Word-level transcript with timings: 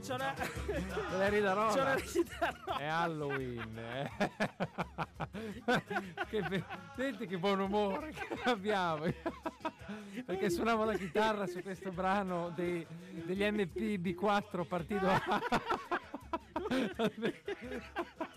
c'ho 0.00 0.14
una... 0.14 0.34
La 1.18 1.28
ridarò. 1.28 1.68
c'ho 1.72 1.80
una 1.80 1.94
ridarò. 1.94 2.76
È 2.78 2.84
Halloween. 2.86 3.78
eh. 3.78 4.10
che 6.28 6.42
be- 6.42 6.64
senti 6.96 7.26
che 7.26 7.38
buon 7.38 7.60
umore 7.60 8.10
che 8.12 8.38
abbiamo. 8.44 9.04
Perché 10.26 10.50
suonavo 10.50 10.84
la 10.84 10.94
chitarra 10.96 11.46
su 11.46 11.62
questo 11.62 11.90
brano 11.92 12.50
dei- 12.54 12.86
degli 13.24 13.42
MP 13.44 13.76
B4 13.98 14.66
partito 14.66 15.06
A. 15.08 15.40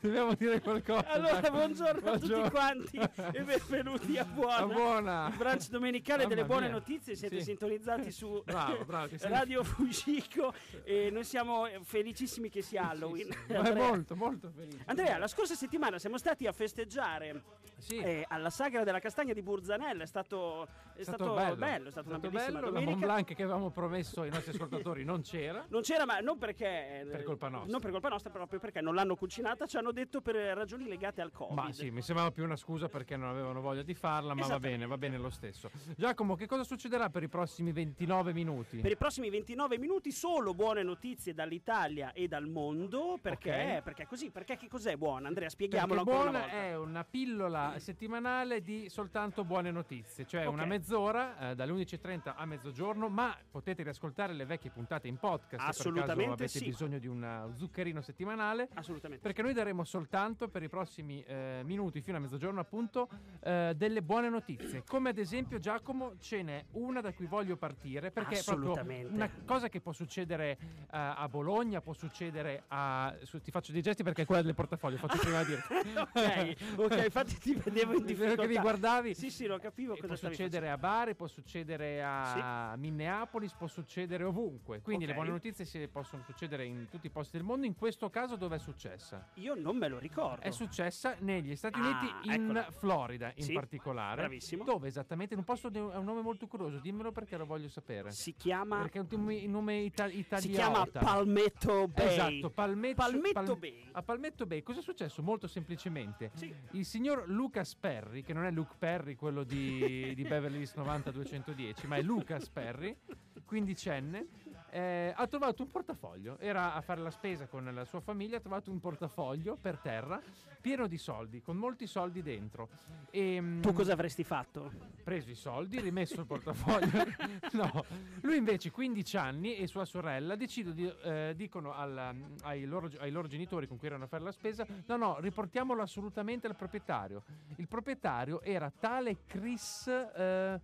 Dobbiamo 0.00 0.34
dire 0.34 0.60
qualcosa. 0.60 1.06
Allora, 1.08 1.40
buongiorno, 1.50 2.10
a 2.10 2.12
tutti 2.18 2.26
Buongiorno. 2.28 2.50
quanti 2.50 2.98
e 3.32 3.42
benvenuti 3.42 4.16
a 4.18 4.24
Buona. 4.34 4.56
A 4.56 4.66
Buona. 4.66 5.28
Il 5.28 5.36
brunch 5.36 5.68
domenicale 5.68 6.22
Mamma 6.22 6.34
delle 6.34 6.46
buone 6.46 6.66
mia. 6.66 6.74
notizie. 6.74 7.14
Siete 7.14 7.38
Sì. 7.38 7.44
sintonizzati 7.44 8.10
su 8.10 8.42
Bravo, 8.46 8.84
bravo, 8.84 9.08
che 9.08 9.18
Radio 9.28 9.64
Fujiko 9.64 10.52
e 10.84 11.10
noi 11.10 11.24
siamo 11.24 11.66
felicissimi 11.82 12.48
che 12.48 12.62
sia 12.62 12.88
Halloween. 12.90 13.28
Ma 13.48 13.62
è 13.62 13.74
molto, 13.74 14.14
molto 14.16 14.50
felice. 14.54 14.82
Andrea, 14.86 15.18
la 15.18 15.26
scorsa 15.28 15.54
settimana 15.54 15.98
siamo 15.98 16.18
stati 16.18 16.46
a 16.46 16.52
festeggiare 16.52 17.42
Sì. 17.78 17.96
eh, 17.98 18.24
alla 18.28 18.50
sagra 18.50 18.84
della 18.84 19.00
castagna 19.00 19.32
di 19.32 19.42
Burzanella. 19.42 20.02
È 20.04 20.06
stato, 20.06 20.66
è 20.94 21.02
stato, 21.02 21.34
bello. 21.56 21.88
è 21.88 21.90
stata 21.90 22.08
una 22.08 22.18
Stato 22.18 22.30
bellissima 22.30 22.60
bello. 22.60 22.70
La 22.72 22.80
Mont 22.80 22.84
domenica. 22.84 23.06
Blanc 23.06 23.34
che 23.34 23.42
avevamo 23.42 23.70
promesso 23.70 24.20
ai 24.22 24.30
nostri 24.30 24.52
ascoltatori 24.52 25.04
non 25.04 25.22
c'era. 25.22 25.64
Non 25.68 25.82
c'era, 25.82 26.04
ma 26.04 26.18
non 26.20 26.38
perché. 26.38 27.00
eh, 27.00 27.04
Per 27.10 27.22
colpa 27.24 27.48
nostra. 27.48 27.70
Non 27.70 27.80
per 27.80 27.90
colpa 27.90 28.08
nostra, 28.08 28.30
proprio 28.30 28.58
perché 28.60 28.80
non 28.80 28.94
l'hanno 28.94 29.16
cucinata. 29.16 29.63
Ci 29.66 29.76
hanno 29.78 29.92
detto 29.92 30.20
per 30.20 30.34
ragioni 30.34 30.86
legate 30.86 31.20
al 31.20 31.30
Covid. 31.32 31.54
Ma 31.54 31.72
sì, 31.72 31.90
mi 31.90 32.02
sembrava 32.02 32.30
più 32.30 32.44
una 32.44 32.56
scusa 32.56 32.88
perché 32.88 33.16
non 33.16 33.28
avevano 33.28 33.60
voglia 33.60 33.82
di 33.82 33.94
farla, 33.94 34.28
ma 34.34 34.40
va 34.40 34.46
Esattamente. 34.46 34.68
bene, 34.76 34.86
va 34.86 34.98
bene 34.98 35.18
lo 35.18 35.30
stesso. 35.30 35.70
Giacomo, 35.96 36.34
che 36.34 36.46
cosa 36.46 36.64
succederà 36.64 37.08
per 37.10 37.22
i 37.22 37.28
prossimi 37.28 37.72
29 37.72 38.32
minuti? 38.32 38.78
Per 38.78 38.90
i 38.90 38.96
prossimi 38.96 39.30
29 39.30 39.78
minuti 39.78 40.12
solo 40.12 40.54
buone 40.54 40.82
notizie 40.82 41.32
dall'Italia 41.34 42.12
e 42.12 42.28
dal 42.28 42.46
mondo. 42.46 43.18
Perché? 43.20 43.74
Ok. 43.76 43.82
Perché 43.82 44.06
così? 44.06 44.30
Perché 44.30 44.56
che 44.56 44.68
cos'è 44.68 44.96
buona? 44.96 45.28
Andrea, 45.28 45.48
Perché 45.48 45.64
spieghiamolo 45.64 46.00
ancora 46.00 46.20
una 46.20 46.30
buona 46.30 46.46
volta. 46.46 46.56
è 46.56 46.76
una 46.76 47.04
pillola 47.04 47.74
settimanale 47.78 48.62
di 48.62 48.88
soltanto 48.88 49.44
buone 49.44 49.70
notizie, 49.70 50.26
cioè 50.26 50.46
Ok. 50.46 50.52
una 50.52 50.64
mezz'ora 50.66 51.50
eh, 51.50 51.54
dalle 51.54 51.72
11.30 51.72 52.34
a 52.36 52.44
mezzogiorno, 52.44 53.08
ma 53.08 53.36
potete 53.50 53.82
riascoltare 53.82 54.32
le 54.32 54.44
vecchie 54.44 54.70
puntate 54.70 55.08
in 55.08 55.16
podcast 55.16 55.50
se 55.50 55.56
per 55.56 55.68
Assolutamente 55.68 56.14
caso 56.22 56.32
avete 56.32 56.48
sì. 56.58 56.64
bisogno 56.64 56.98
di 56.98 57.06
un 57.06 57.22
uh, 57.22 57.56
zuccherino 57.56 58.00
settimanale. 58.00 58.68
Assolutamente. 58.74 59.22
Perché 59.22 59.42
noi 59.44 59.52
daremo 59.52 59.84
soltanto 59.84 60.48
per 60.48 60.62
i 60.62 60.68
prossimi 60.68 61.22
eh, 61.22 61.60
minuti 61.64 62.00
fino 62.00 62.16
a 62.16 62.20
mezzogiorno 62.20 62.60
appunto 62.60 63.08
eh, 63.40 63.74
delle 63.76 64.00
buone 64.02 64.30
notizie. 64.30 64.82
Come 64.86 65.10
ad 65.10 65.18
esempio 65.18 65.58
Giacomo 65.58 66.14
ce 66.18 66.42
n'è 66.42 66.64
una 66.72 67.02
da 67.02 67.12
cui 67.12 67.26
voglio 67.26 67.56
partire 67.56 68.10
perché 68.10 68.38
è 68.38 68.42
proprio 68.42 68.72
una 69.10 69.30
cosa 69.44 69.68
che 69.68 69.80
può 69.80 69.92
succedere 69.92 70.50
eh, 70.50 70.86
a 70.90 71.28
Bologna, 71.28 71.82
può 71.82 71.92
succedere 71.92 72.64
a... 72.68 73.14
su- 73.22 73.40
ti 73.42 73.50
faccio 73.50 73.72
dei 73.72 73.82
gesti 73.82 74.02
perché 74.02 74.22
è 74.22 74.24
quella 74.24 74.40
del 74.40 74.54
portafoglio, 74.54 74.96
faccio 74.96 75.18
prima 75.18 75.42
di 75.42 75.48
dire. 75.54 75.62
ok, 76.00 76.78
ok, 76.78 77.04
infatti 77.04 77.38
ti 77.38 77.54
vedevo 77.54 77.98
in 77.98 78.04
difficoltà. 78.06 78.42
che 78.42 78.48
mi 78.48 78.58
guardavi. 78.58 79.14
Sì, 79.14 79.30
sì, 79.30 79.46
non 79.46 79.58
capivo 79.58 79.94
può 79.94 80.16
succedere 80.16 80.70
a 80.70 80.78
Bari, 80.78 81.14
può 81.14 81.26
succedere 81.26 82.02
a 82.02 82.74
Minneapolis, 82.78 83.52
può 83.52 83.66
succedere 83.66 84.24
ovunque. 84.24 84.80
Quindi 84.80 85.04
Ok. 85.04 85.10
le 85.10 85.16
buone 85.16 85.30
notizie 85.30 85.66
si 85.66 85.86
possono 85.88 86.22
succedere 86.22 86.64
in 86.64 86.88
tutti 86.88 87.06
i 87.08 87.10
posti 87.10 87.36
del 87.36 87.44
mondo. 87.44 87.66
In 87.66 87.74
questo 87.74 88.08
caso 88.08 88.36
dove 88.36 88.56
è 88.56 88.58
successa? 88.58 89.26
Io 89.38 89.54
non 89.54 89.76
me 89.76 89.88
lo 89.88 89.98
ricordo. 89.98 90.42
È 90.42 90.50
successa 90.50 91.16
negli 91.20 91.56
Stati 91.56 91.78
Ah, 91.80 91.82
Uniti, 91.88 92.26
in 92.28 92.32
eccola. 92.44 92.70
Florida 92.70 93.32
in 93.34 93.42
Sì, 93.44 93.52
particolare. 93.52 94.16
bravissimo. 94.22 94.64
Dove 94.64 94.88
esattamente? 94.88 95.36
Posto 95.42 95.68
di 95.68 95.78
ha 95.78 95.98
un 95.98 96.04
nome 96.04 96.22
molto 96.22 96.46
curioso, 96.46 96.78
dimmelo 96.78 97.10
perché 97.12 97.36
lo 97.36 97.44
voglio 97.44 97.68
sapere. 97.68 98.10
Si 98.12 98.34
chiama. 98.34 98.78
Perché 98.80 99.00
è 99.00 99.06
un 99.10 99.50
nome, 99.50 99.76
ita- 99.80 100.06
italiano. 100.06 100.40
Si 100.40 100.48
chiama 100.50 100.86
Palmetto 100.86 101.88
Bay. 101.88 102.06
Esatto, 102.06 102.50
Palmetto, 102.50 102.94
Palmetto 103.02 103.32
Pal- 103.42 103.58
Bay. 103.58 103.88
A 103.92 104.02
Palmetto 104.02 104.46
Bay 104.46 104.62
cosa 104.62 104.78
è 104.80 104.82
successo? 104.82 105.22
Molto 105.22 105.46
semplicemente. 105.48 106.30
Sì. 106.34 106.54
Il 106.72 106.84
signor 106.84 107.24
Lucas 107.28 107.74
Perry, 107.74 108.22
che 108.22 108.32
non 108.32 108.44
è 108.44 108.50
Luke 108.50 108.76
Perry, 108.78 109.14
quello 109.16 109.42
di, 109.44 110.14
di 110.14 110.22
Beverly 110.22 110.58
Hills 110.58 110.74
90-210, 110.76 111.86
ma 111.86 111.96
è 111.96 112.02
Lucas 112.02 112.48
Perry, 112.48 112.96
quindicenne, 113.44 114.26
eh, 114.74 115.12
ha 115.14 115.26
trovato 115.28 115.62
un 115.62 115.68
portafoglio. 115.70 116.36
Era 116.40 116.74
a 116.74 116.80
fare 116.80 117.00
la 117.00 117.12
spesa 117.12 117.46
con 117.46 117.64
la 117.72 117.84
sua 117.84 118.00
famiglia, 118.00 118.38
ha 118.38 118.40
trovato 118.40 118.72
un 118.72 118.80
portafoglio 118.80 119.56
per 119.56 119.78
terra, 119.78 120.20
pieno 120.60 120.88
di 120.88 120.98
soldi, 120.98 121.40
con 121.40 121.56
molti 121.56 121.86
soldi 121.86 122.22
dentro. 122.22 122.68
E, 123.10 123.40
mm, 123.40 123.60
Tu 123.60 123.72
cosa 123.72 123.92
avresti 123.92 124.24
fatto? 124.24 124.72
preso 125.04 125.30
i 125.30 125.36
soldi, 125.36 125.78
rimesso 125.78 126.18
il 126.18 126.26
portafoglio. 126.26 126.90
no, 127.52 127.84
lui 128.22 128.36
invece 128.36 128.72
15 128.72 129.16
anni 129.16 129.54
e 129.56 129.68
sua 129.68 129.84
sorella 129.84 130.34
di, 130.34 130.92
eh, 131.02 131.34
dicono 131.36 131.72
al- 131.72 132.16
ai, 132.42 132.64
loro, 132.64 132.90
ai 132.98 133.12
loro 133.12 133.28
genitori 133.28 133.68
con 133.68 133.78
cui 133.78 133.86
erano 133.86 134.04
a 134.04 134.08
fare 134.08 134.24
la 134.24 134.32
spesa, 134.32 134.66
no 134.86 134.96
no, 134.96 135.20
riportiamolo 135.20 135.82
assolutamente 135.82 136.48
al 136.48 136.56
proprietario. 136.56 137.22
Il 137.56 137.68
proprietario 137.68 138.40
era 138.40 138.72
tale 138.76 139.18
Chris... 139.24 139.86
eh, 139.86 140.60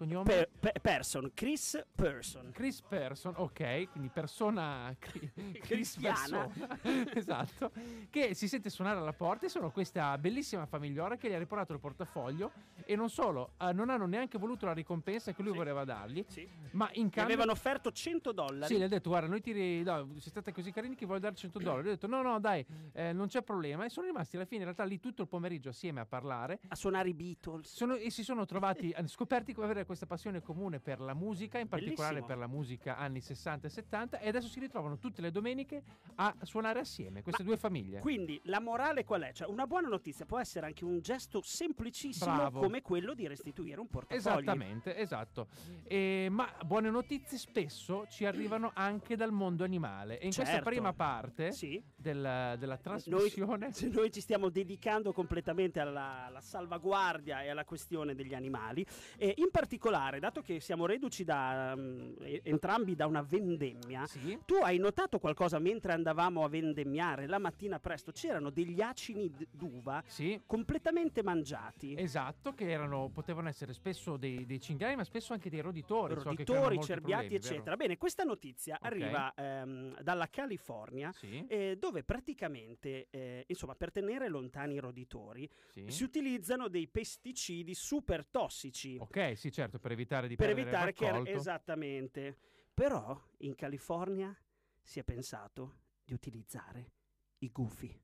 cognome? 0.00 0.24
Per- 0.24 0.48
per- 0.58 0.80
person, 0.80 1.30
Chris 1.34 1.84
Person. 1.94 2.50
Chris 2.52 2.80
Person, 2.80 3.34
ok, 3.36 3.90
quindi 3.90 4.08
persona 4.08 4.94
cri- 4.98 5.30
Chris 5.60 5.96
persona, 5.96 6.48
esatto, 7.12 7.70
che 8.08 8.32
si 8.34 8.48
sente 8.48 8.70
suonare 8.70 8.98
alla 8.98 9.12
porta 9.12 9.44
e 9.44 9.48
sono 9.50 9.70
questa 9.70 10.16
bellissima 10.16 10.64
famigliola 10.64 11.16
che 11.16 11.28
gli 11.28 11.34
ha 11.34 11.38
riportato 11.38 11.74
il 11.74 11.80
portafoglio 11.80 12.50
e 12.86 12.96
non 12.96 13.10
solo, 13.10 13.52
eh, 13.60 13.72
non 13.74 13.90
hanno 13.90 14.06
neanche 14.06 14.38
voluto 14.38 14.64
la 14.64 14.72
ricompensa 14.72 15.32
che 15.34 15.42
lui 15.42 15.50
Sì. 15.52 15.56
voleva 15.58 15.84
dargli, 15.84 16.24
Sì. 16.28 16.48
ma 16.72 16.88
in 16.94 17.10
cambio... 17.10 17.34
avevano 17.34 17.52
offerto 17.52 17.92
100 17.92 18.32
dollari. 18.32 18.72
Sì, 18.72 18.78
le 18.78 18.84
ha 18.84 18.88
detto, 18.88 19.10
guarda, 19.10 19.28
noi 19.28 19.42
ti 19.42 19.82
no, 19.82 20.06
siete 20.14 20.30
state 20.30 20.52
così 20.52 20.72
carini 20.72 20.94
che 20.94 21.04
vuoi 21.04 21.20
dare 21.20 21.34
100 21.34 21.58
dollari. 21.60 21.82
Lui 21.82 21.90
ha 21.90 21.94
detto, 21.94 22.06
no, 22.06 22.22
no, 22.22 22.40
dai, 22.40 22.64
eh, 22.92 23.12
non 23.12 23.26
c'è 23.26 23.42
problema. 23.42 23.84
E 23.84 23.90
sono 23.90 24.06
rimasti 24.06 24.36
alla 24.36 24.46
fine, 24.46 24.58
in 24.60 24.64
realtà, 24.64 24.84
lì 24.84 24.98
tutto 24.98 25.22
il 25.22 25.28
pomeriggio 25.28 25.68
assieme 25.68 26.00
a 26.00 26.06
parlare 26.06 26.58
A 26.68 26.74
suonare 26.74 27.10
i 27.10 27.14
Beatles. 27.14 27.70
sono- 27.74 27.96
e 27.96 28.10
si 28.10 28.24
sono 28.24 28.46
trovati, 28.46 28.94
scoperti 29.06 29.52
come 29.52 29.66
avere 29.66 29.84
questa 29.90 30.06
passione 30.06 30.40
comune 30.40 30.78
per 30.78 31.00
la 31.00 31.14
musica, 31.14 31.58
in 31.58 31.66
particolare 31.66 32.20
Bellissimo. 32.20 32.26
per 32.28 32.38
la 32.38 32.46
musica 32.46 32.96
anni 32.96 33.20
60 33.20 33.66
e 33.66 33.70
70, 33.70 34.18
e 34.20 34.28
adesso 34.28 34.46
si 34.46 34.60
ritrovano 34.60 34.98
tutte 34.98 35.20
le 35.20 35.32
domeniche 35.32 35.82
a 36.14 36.32
suonare 36.42 36.78
assieme, 36.78 37.22
queste 37.22 37.42
Ma 37.42 37.48
due 37.48 37.56
famiglie. 37.58 37.98
Quindi 37.98 38.40
la 38.44 38.60
morale 38.60 39.02
qual 39.02 39.22
è? 39.22 39.32
Cioè, 39.32 39.48
una 39.48 39.66
buona 39.66 39.88
notizia 39.88 40.24
può 40.26 40.38
essere 40.38 40.66
anche 40.66 40.84
un 40.84 41.00
gesto 41.00 41.40
semplicissimo 41.42 42.36
Bravo. 42.36 42.60
come 42.60 42.82
quello 42.82 43.14
di 43.14 43.26
restituire 43.26 43.80
un 43.80 43.88
portafoglio. 43.88 44.20
Esattamente, 44.38 44.96
esatto. 44.96 45.48
E- 45.82 46.28
ma 46.30 46.48
buone 46.64 46.88
notizie 46.88 47.36
spesso 47.36 48.06
ci 48.08 48.24
arrivano 48.24 48.70
anche 48.76 49.16
dal 49.16 49.32
mondo 49.32 49.64
animale. 49.64 50.20
E 50.20 50.26
in 50.26 50.32
questa 50.32 50.52
Certo. 50.52 50.68
prima 50.70 50.92
parte 50.92 51.50
Sì. 51.50 51.82
del- 51.96 52.54
della 52.60 52.74
Noi, 52.74 52.80
trasmissione... 52.80 53.72
se 53.72 53.88
noi 53.88 54.12
ci 54.12 54.20
stiamo 54.20 54.50
dedicando 54.50 55.12
completamente 55.12 55.80
alla, 55.80 56.26
alla 56.26 56.40
salvaguardia 56.40 57.42
e 57.42 57.48
alla 57.48 57.64
questione 57.64 58.14
degli 58.14 58.34
animali 58.34 58.86
e 59.16 59.34
in 59.38 59.50
particolare, 59.50 59.78
dato 60.18 60.42
che 60.42 60.60
siamo 60.60 60.86
reduci 60.86 61.24
da, 61.24 61.74
e- 62.20 62.40
entrambi 62.44 62.94
da 62.94 63.06
una 63.06 63.22
vendemmia, 63.22 64.06
Sì. 64.06 64.38
tu 64.44 64.54
hai 64.56 64.78
notato 64.78 65.18
qualcosa 65.18 65.58
mentre 65.58 65.92
andavamo 65.92 66.44
a 66.44 66.48
vendemmiare 66.48 67.26
la 67.26 67.38
mattina 67.38 67.78
presto? 67.80 68.12
C'erano 68.12 68.50
degli 68.50 68.80
acini 68.80 69.32
d'uva 69.50 70.02
Sì, 70.06 70.40
completamente 70.46 71.22
mangiati. 71.22 71.94
Esatto, 71.96 72.52
che 72.52 72.70
erano, 72.70 73.08
potevano 73.12 73.48
essere 73.48 73.72
spesso 73.72 74.16
dei, 74.16 74.44
dei 74.46 74.60
cinghiali, 74.60 74.96
ma 74.96 75.04
spesso 75.04 75.32
anche 75.32 75.48
dei 75.48 75.60
roditori. 75.60 76.14
so 76.14 76.22
roditori, 76.22 76.60
molti 76.76 76.84
cerbiati, 76.86 77.26
problemi, 77.26 77.38
vero? 77.42 77.54
eccetera. 77.54 77.76
Bene, 77.76 77.96
questa 77.96 78.24
notizia 78.24 78.76
Ok. 78.76 78.86
arriva 78.86 79.32
ehm, 79.34 80.00
dalla 80.02 80.28
California, 80.28 81.12
Sì. 81.12 81.44
eh, 81.46 81.76
dove 81.78 82.04
praticamente, 82.04 83.06
eh, 83.10 83.44
insomma, 83.46 83.74
per 83.74 83.90
tenere 83.90 84.28
lontani 84.28 84.74
i 84.74 84.78
roditori, 84.78 85.48
si 85.86 86.04
utilizzano 86.04 86.68
dei 86.68 86.86
pesticidi 86.88 87.74
super 87.74 88.26
tossici. 88.26 88.96
Ok, 89.00 89.36
sì, 89.36 89.50
certo, 89.50 89.69
per 89.78 89.92
evitare 89.92 90.26
di 90.28 90.36
per 90.36 90.50
evitare 90.50 90.92
che 90.92 91.10
raccolto. 91.10 91.30
esattamente. 91.30 92.36
Però 92.74 93.18
in 93.38 93.54
California 93.54 94.34
si 94.82 94.98
è 94.98 95.04
pensato 95.04 95.74
di 96.04 96.12
utilizzare 96.14 96.92
i 97.38 97.50
gufi. 97.50 97.98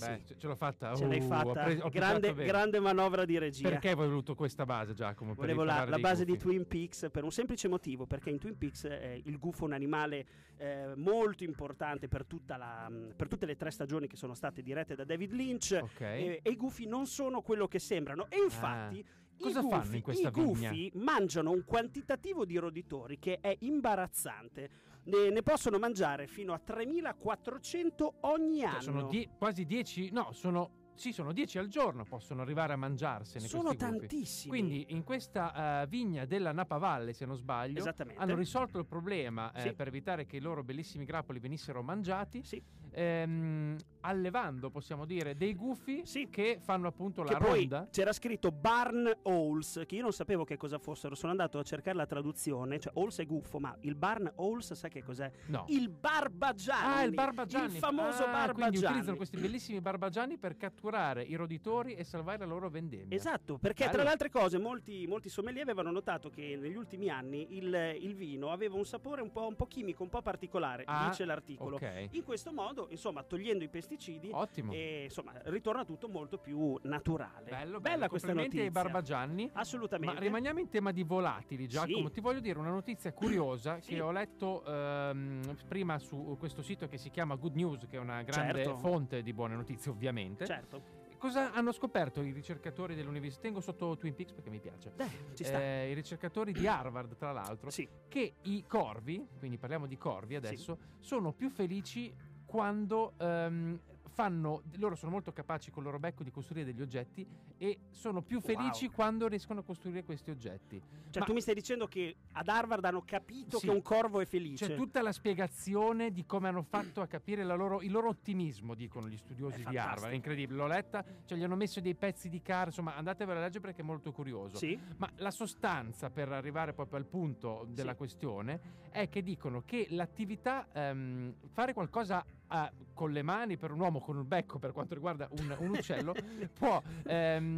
Beh, 0.00 0.22
Sì. 0.24 0.34
ce, 0.38 0.46
l'ho 0.46 0.54
fatta. 0.56 0.94
Ce 0.94 1.06
l'hai 1.06 1.18
Uh, 1.20 1.26
fatta, 1.26 1.62
preso- 1.64 1.88
grande, 1.90 2.32
grande 2.32 2.80
manovra 2.80 3.26
di 3.26 3.36
regia. 3.36 3.68
Perché 3.68 3.90
hai 3.90 3.94
voluto 3.94 4.34
questa 4.34 4.64
base, 4.64 4.94
Giacomo? 4.94 5.34
Volevo 5.34 5.62
la, 5.62 5.84
la 5.84 5.98
base 5.98 6.24
di 6.24 6.32
gufi? 6.32 6.44
Twin 6.44 6.66
Peaks 6.66 7.08
per 7.12 7.22
un 7.22 7.30
semplice 7.30 7.68
motivo, 7.68 8.06
perché 8.06 8.30
in 8.30 8.38
Twin 8.38 8.56
Peaks 8.56 8.84
eh, 8.84 9.20
il 9.22 9.38
gufo 9.38 9.64
è 9.64 9.66
un 9.66 9.72
animale 9.74 10.26
eh, 10.56 10.94
molto 10.96 11.44
importante 11.44 12.08
per, 12.08 12.24
tutta 12.24 12.56
la- 12.56 12.90
per 13.14 13.28
tutte 13.28 13.44
le 13.44 13.56
tre 13.56 13.70
stagioni 13.70 14.06
che 14.06 14.16
sono 14.16 14.32
state 14.32 14.62
dirette 14.62 14.94
da 14.94 15.04
David 15.04 15.32
Lynch 15.32 15.78
Ok. 15.82 16.00
e, 16.00 16.40
e 16.42 16.50
i 16.50 16.56
gufi 16.56 16.86
non 16.86 17.06
sono 17.06 17.42
quello 17.42 17.68
che 17.68 17.78
sembrano 17.78 18.26
e 18.30 18.38
infatti... 18.38 19.04
Ah. 19.06 19.18
Cosa 19.40 19.60
gufi- 19.60 19.74
fanno 19.76 19.96
in 19.96 20.02
questa 20.02 20.28
I 20.28 20.32
vigna? 20.32 20.70
gufi 20.70 20.90
mangiano 20.94 21.50
un 21.50 21.64
quantitativo 21.64 22.44
di 22.44 22.56
roditori 22.58 23.18
che 23.18 23.38
è 23.40 23.56
imbarazzante. 23.60 24.70
Ne, 25.04 25.30
ne 25.30 25.42
possono 25.42 25.78
mangiare 25.78 26.26
fino 26.26 26.52
a 26.52 26.58
3400 26.58 28.14
ogni 28.20 28.62
anno. 28.64 28.74
Cioè, 28.74 28.82
sono 28.82 29.02
die- 29.08 29.28
quasi 29.36 29.64
10, 29.64 30.10
no, 30.12 30.32
sono 30.32 30.78
sì, 31.00 31.12
sono 31.12 31.32
10 31.32 31.56
al 31.56 31.68
giorno, 31.68 32.04
possono 32.04 32.42
arrivare 32.42 32.74
a 32.74 32.76
mangiarsene. 32.76 33.46
Sono 33.48 33.74
tantissimi. 33.74 34.50
Quindi 34.50 34.84
in 34.90 35.02
questa 35.02 35.80
eh, 35.82 35.86
vigna 35.86 36.26
della 36.26 36.52
Napa 36.52 36.76
Valle, 36.76 37.14
se 37.14 37.24
non 37.24 37.36
sbaglio, 37.36 37.82
hanno 38.16 38.34
risolto 38.34 38.78
il 38.78 38.84
problema 38.84 39.50
eh, 39.52 39.60
Sì. 39.62 39.72
per 39.72 39.86
evitare 39.86 40.26
che 40.26 40.36
i 40.36 40.40
loro 40.40 40.62
bellissimi 40.62 41.06
grappoli 41.06 41.38
venissero 41.38 41.82
mangiati, 41.82 42.42
Sì. 42.44 42.62
Ehm, 42.92 43.76
allevando, 44.02 44.70
possiamo 44.70 45.04
dire, 45.04 45.36
dei 45.36 45.54
gufi 45.54 46.02
Sì. 46.04 46.28
che 46.30 46.58
fanno 46.60 46.88
appunto 46.88 47.22
la 47.22 47.32
Che 47.32 47.36
poi 47.44 47.58
ronda. 47.60 47.88
c'era 47.90 48.12
scritto 48.12 48.50
Barn 48.50 49.10
Owls, 49.24 49.82
che 49.86 49.96
io 49.96 50.02
non 50.02 50.12
sapevo 50.12 50.44
che 50.44 50.56
cosa 50.56 50.78
fossero. 50.78 51.14
Sono 51.14 51.32
andato 51.32 51.58
a 51.58 51.62
cercare 51.62 51.96
la 51.96 52.06
traduzione. 52.06 52.78
Cioè, 52.78 52.92
Owls 52.96 53.18
è 53.18 53.26
gufo, 53.26 53.58
ma 53.58 53.76
il 53.80 53.94
Barn 53.94 54.30
Owls, 54.36 54.72
sai 54.72 54.88
che 54.90 55.02
cos'è? 55.02 55.30
No. 55.46 55.64
Il 55.68 55.88
Barbagianni. 55.90 56.92
Ah, 56.94 57.02
il 57.02 57.12
barbagianni. 57.14 57.72
Il 57.74 57.78
famoso 57.78 58.22
Ah, 58.24 58.28
Quindi 58.30 58.46
Barbagianni. 58.46 58.86
utilizzano 58.86 59.16
questi 59.16 59.36
bellissimi 59.38 59.80
barbagianni 59.80 60.38
per 60.38 60.56
catturare 60.56 61.22
i 61.22 61.34
roditori 61.34 61.94
e 61.94 62.04
salvare 62.04 62.38
la 62.38 62.44
loro 62.46 62.68
vendemmia. 62.70 63.14
Esatto, 63.16 63.58
perché 63.58 63.84
Bello. 63.84 63.94
tra 63.96 64.02
le 64.04 64.10
altre 64.10 64.30
cose 64.30 64.58
molti, 64.58 65.06
molti 65.06 65.28
sommelier 65.28 65.62
avevano 65.62 65.90
notato 65.90 66.30
che 66.30 66.56
negli 66.60 66.76
ultimi 66.76 67.08
anni 67.10 67.56
il, 67.56 67.96
il 68.00 68.14
vino 68.14 68.50
aveva 68.50 68.76
un 68.76 68.84
sapore 68.86 69.20
un 69.20 69.30
po', 69.30 69.46
un 69.46 69.56
po' 69.56 69.66
chimico, 69.66 70.02
un 70.02 70.08
po' 70.08 70.22
particolare, 70.22 70.84
Ah, 70.86 71.08
dice 71.08 71.24
l'articolo. 71.24 71.76
Ok. 71.76 72.08
In 72.12 72.24
questo 72.24 72.52
modo, 72.52 72.79
insomma, 72.90 73.22
togliendo 73.22 73.64
i 73.64 73.68
pesticidi, 73.68 74.30
Ottimo. 74.32 74.72
e, 74.72 75.04
insomma, 75.04 75.32
ritorna 75.44 75.84
tutto 75.84 76.08
molto 76.08 76.38
più 76.38 76.78
naturale. 76.82 77.50
Bello, 77.50 77.78
Bella 77.80 77.96
bello. 77.96 78.08
questa 78.08 78.28
Complimenti 78.28 78.56
notizia. 78.58 78.62
ai 78.64 78.70
barbagianni. 78.70 79.50
Assolutamente. 79.52 80.14
Ma 80.14 80.20
rimaniamo 80.20 80.58
in 80.60 80.68
tema 80.68 80.92
di 80.92 81.02
volatili, 81.02 81.66
Giacomo. 81.68 82.06
Sì. 82.08 82.12
Ti 82.14 82.20
voglio 82.20 82.40
dire 82.40 82.58
una 82.58 82.70
notizia 82.70 83.12
curiosa 83.12 83.80
Sì. 83.82 83.94
che 83.94 84.00
ho 84.00 84.10
letto 84.12 84.64
ehm, 84.64 85.56
prima 85.68 85.98
su 85.98 86.36
questo 86.38 86.62
sito 86.62 86.88
che 86.88 86.96
si 86.98 87.10
chiama 87.10 87.34
Good 87.36 87.54
News, 87.56 87.86
che 87.88 87.96
è 87.96 88.00
una 88.00 88.22
grande 88.22 88.64
Certo. 88.64 88.76
fonte 88.78 89.22
di 89.22 89.32
buone 89.32 89.54
notizie, 89.54 89.90
ovviamente. 89.90 90.46
Certo. 90.46 90.98
Cosa 91.20 91.52
hanno 91.52 91.70
scoperto 91.72 92.22
i 92.22 92.32
ricercatori 92.32 92.94
dell'università? 92.94 93.42
Tengo 93.42 93.60
sotto 93.60 93.94
Twin 93.98 94.14
Peaks 94.14 94.32
perché 94.32 94.48
mi 94.48 94.58
piace. 94.58 94.90
Sta. 95.34 95.60
Eh, 95.60 95.90
I 95.90 95.92
ricercatori 95.94 96.50
di 96.50 96.66
Harvard, 96.66 97.14
tra 97.16 97.30
l'altro, 97.30 97.68
sì. 97.68 97.86
che 98.08 98.36
i 98.44 98.64
corvi, 98.66 99.26
quindi 99.38 99.58
parliamo 99.58 99.84
di 99.86 99.98
corvi 99.98 100.34
adesso, 100.36 100.78
sono 100.98 101.32
più 101.32 101.50
felici 101.50 102.10
quando 102.50 103.14
ehm, 103.18 103.78
fanno, 104.08 104.62
loro 104.78 104.96
sono 104.96 105.12
molto 105.12 105.32
capaci 105.32 105.70
col 105.70 105.84
loro 105.84 106.00
becco 106.00 106.24
di 106.24 106.32
costruire 106.32 106.66
degli 106.66 106.82
oggetti 106.82 107.24
e 107.62 107.78
sono 107.90 108.22
più 108.22 108.40
felici 108.40 108.86
Wow. 108.86 108.94
quando 108.94 109.28
riescono 109.28 109.60
a 109.60 109.62
costruire 109.62 110.02
questi 110.02 110.30
oggetti. 110.30 110.80
Cioè, 111.10 111.20
Ma- 111.20 111.26
tu 111.26 111.34
mi 111.34 111.42
stai 111.42 111.52
dicendo 111.54 111.86
che 111.88 112.16
ad 112.32 112.48
Harvard 112.48 112.82
hanno 112.86 113.02
capito 113.04 113.58
Sì. 113.58 113.66
che 113.66 113.72
un 113.72 113.82
corvo 113.82 114.18
è 114.20 114.24
felice. 114.24 114.66
C'è 114.66 114.74
tutta 114.76 115.02
la 115.02 115.12
spiegazione 115.12 116.10
di 116.10 116.24
come 116.24 116.48
hanno 116.48 116.62
fatto 116.62 117.02
a 117.02 117.06
capire 117.06 117.44
la 117.44 117.54
loro- 117.54 117.82
il 117.82 117.90
loro 117.90 118.08
ottimismo, 118.08 118.74
dicono 118.74 119.08
gli 119.08 119.16
studiosi 119.18 119.60
È 119.60 119.68
di. 119.68 119.76
Harvard. 119.76 120.12
È 120.12 120.14
incredibile, 120.14 120.58
l'ho 120.58 120.66
letta, 120.68 121.04
cioè 121.26 121.36
gli 121.36 121.42
hanno 121.44 121.56
messo 121.56 121.80
dei 121.80 121.94
pezzi 121.94 122.30
di 122.30 122.40
car, 122.40 122.68
insomma 122.68 122.96
andatevela 122.96 123.38
a 123.40 123.42
leggere 123.42 123.60
perché 123.60 123.82
è 123.82 123.84
molto 123.84 124.10
curioso. 124.10 124.56
Sì. 124.56 124.78
Ma 124.96 125.10
la 125.16 125.30
sostanza, 125.30 126.08
per 126.08 126.32
arrivare 126.32 126.72
proprio 126.72 126.98
al 126.98 127.04
punto 127.04 127.66
della 127.68 127.90
Sì. 127.92 127.96
questione, 127.98 128.60
è 128.90 129.10
che 129.10 129.22
dicono 129.22 129.62
che 129.66 129.86
l'attività, 129.90 130.66
ehm, 130.72 131.34
fare 131.52 131.74
qualcosa 131.74 132.24
ah, 132.52 132.68
con 132.94 133.12
le 133.12 133.22
mani 133.22 133.56
per 133.56 133.70
un 133.70 133.78
uomo 133.78 134.00
con 134.00 134.16
un 134.16 134.26
becco, 134.26 134.58
per 134.58 134.72
quanto 134.72 134.94
riguarda 134.94 135.28
un, 135.38 135.54
un 135.60 135.68
uccello, 135.70 136.12
può 136.58 136.82
ehm, 137.04 137.49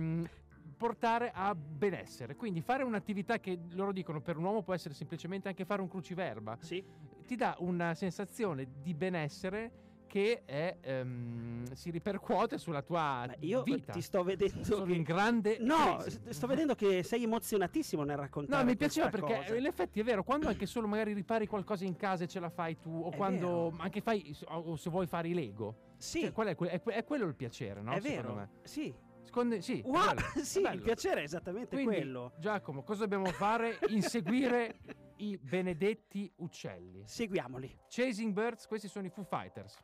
portare 0.77 1.31
a 1.33 1.55
benessere. 1.55 2.35
Quindi 2.35 2.61
fare 2.61 2.83
un'attività 2.83 3.39
che 3.39 3.59
loro 3.73 3.93
dicono 3.93 4.21
per 4.21 4.37
un 4.37 4.45
uomo 4.45 4.63
può 4.63 4.75
essere 4.75 4.95
semplicemente 4.95 5.49
anche 5.49 5.65
fare 5.65 5.81
un 5.81 5.89
cruciverba, 5.89 6.59
Sì. 6.61 6.83
ti 7.27 7.37
dà 7.37 7.55
una 7.61 7.95
sensazione 7.95 8.67
di 8.83 8.93
benessere 8.95 9.73
che 10.13 10.43
è, 10.45 10.77
ehm, 10.83 11.73
si 11.73 11.91
ripercuote 11.91 12.59
sulla 12.59 12.83
tua 12.83 13.25
Ma 13.29 13.35
io 13.39 13.63
vita. 13.63 13.93
ti 13.93 14.03
sto 14.03 14.23
vedendo 14.23 14.63
Sono 14.63 14.85
che... 14.85 14.93
in 14.93 15.03
grande 15.05 15.57
No, 15.61 15.97
crisi. 16.01 16.21
sto 16.29 16.47
vedendo 16.47 16.75
che 16.75 17.03
sei 17.03 17.23
emozionatissimo 17.23 18.03
nel 18.05 18.19
raccontare 18.19 18.63
No, 18.63 18.69
mi 18.69 18.77
piaceva 18.77 19.09
perché 19.09 19.37
cosa. 19.37 19.57
in 19.57 19.65
effetti 19.65 20.01
è 20.01 20.05
vero, 20.05 20.23
quando 20.23 20.49
anche 20.49 20.67
solo 20.67 20.87
magari 20.87 21.15
ripari 21.15 21.47
qualcosa 21.47 21.85
in 21.87 21.97
casa 21.97 22.25
e 22.25 22.27
ce 22.29 22.41
la 22.41 22.51
fai 22.51 22.77
tu, 22.79 22.91
o 22.91 23.11
È 23.11 23.17
quando 23.17 23.71
vero. 23.71 23.83
anche 23.83 24.03
fai, 24.03 24.37
o 24.49 24.77
se 24.77 24.91
vuoi 24.91 25.07
fare 25.07 25.29
i 25.29 25.33
Lego, 25.33 25.77
Sì, 25.97 26.21
cioè, 26.23 26.33
qual 26.33 26.49
è, 26.49 26.55
que- 26.57 26.69
è 26.69 26.83
que- 26.83 26.93
è 26.93 27.05
quello 27.05 27.25
il 27.25 27.35
piacere, 27.35 27.81
no? 27.81 27.93
è 27.93 28.01
vero. 28.01 28.35
me. 28.35 28.49
Sì. 28.65 28.93
Secondo 29.23 29.61
sì, 29.61 29.83
Wow, 29.85 30.15
sì, 30.43 30.61
il 30.61 30.83
piacere 30.83 31.21
è 31.21 31.25
esattamente 31.25 31.77
Quindi, 31.77 31.97
quello. 31.97 32.33
Giacomo, 32.39 32.83
cosa 32.83 33.01
dobbiamo 33.01 33.27
fare? 33.27 33.79
Inseguire 33.89 34.79
i 35.19 35.39
benedetti 35.41 36.31
uccelli. 36.37 37.03
Seguiamoli. 37.07 37.79
Chasing 37.89 38.33
Birds, 38.33 38.67
questi 38.67 38.89
sono 38.89 39.07
i 39.07 39.11
Foo 39.11 39.25
Fighters. 39.25 39.77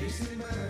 Chasing 0.00 0.38
birds 0.38 0.69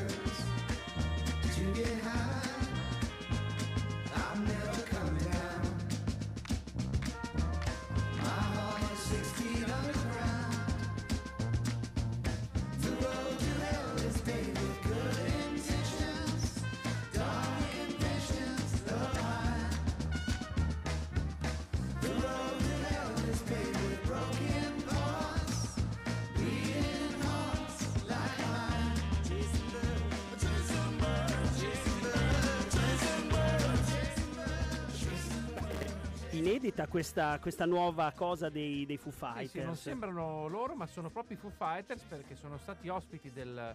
inedita 36.40 36.86
questa, 36.88 37.38
questa 37.38 37.66
nuova 37.66 38.12
cosa 38.16 38.48
dei, 38.48 38.84
dei 38.86 38.96
Foo 38.96 39.12
Sì, 39.12 39.18
Fighters. 39.18 39.50
sì, 39.50 39.60
non 39.62 39.76
sembrano 39.76 40.48
loro, 40.48 40.74
ma 40.74 40.86
sono 40.86 41.10
proprio 41.10 41.36
i 41.36 41.40
Foo 41.40 41.50
Fighters 41.50 42.02
perché 42.02 42.34
sono 42.34 42.56
stati 42.58 42.88
ospiti 42.88 43.30
del 43.30 43.74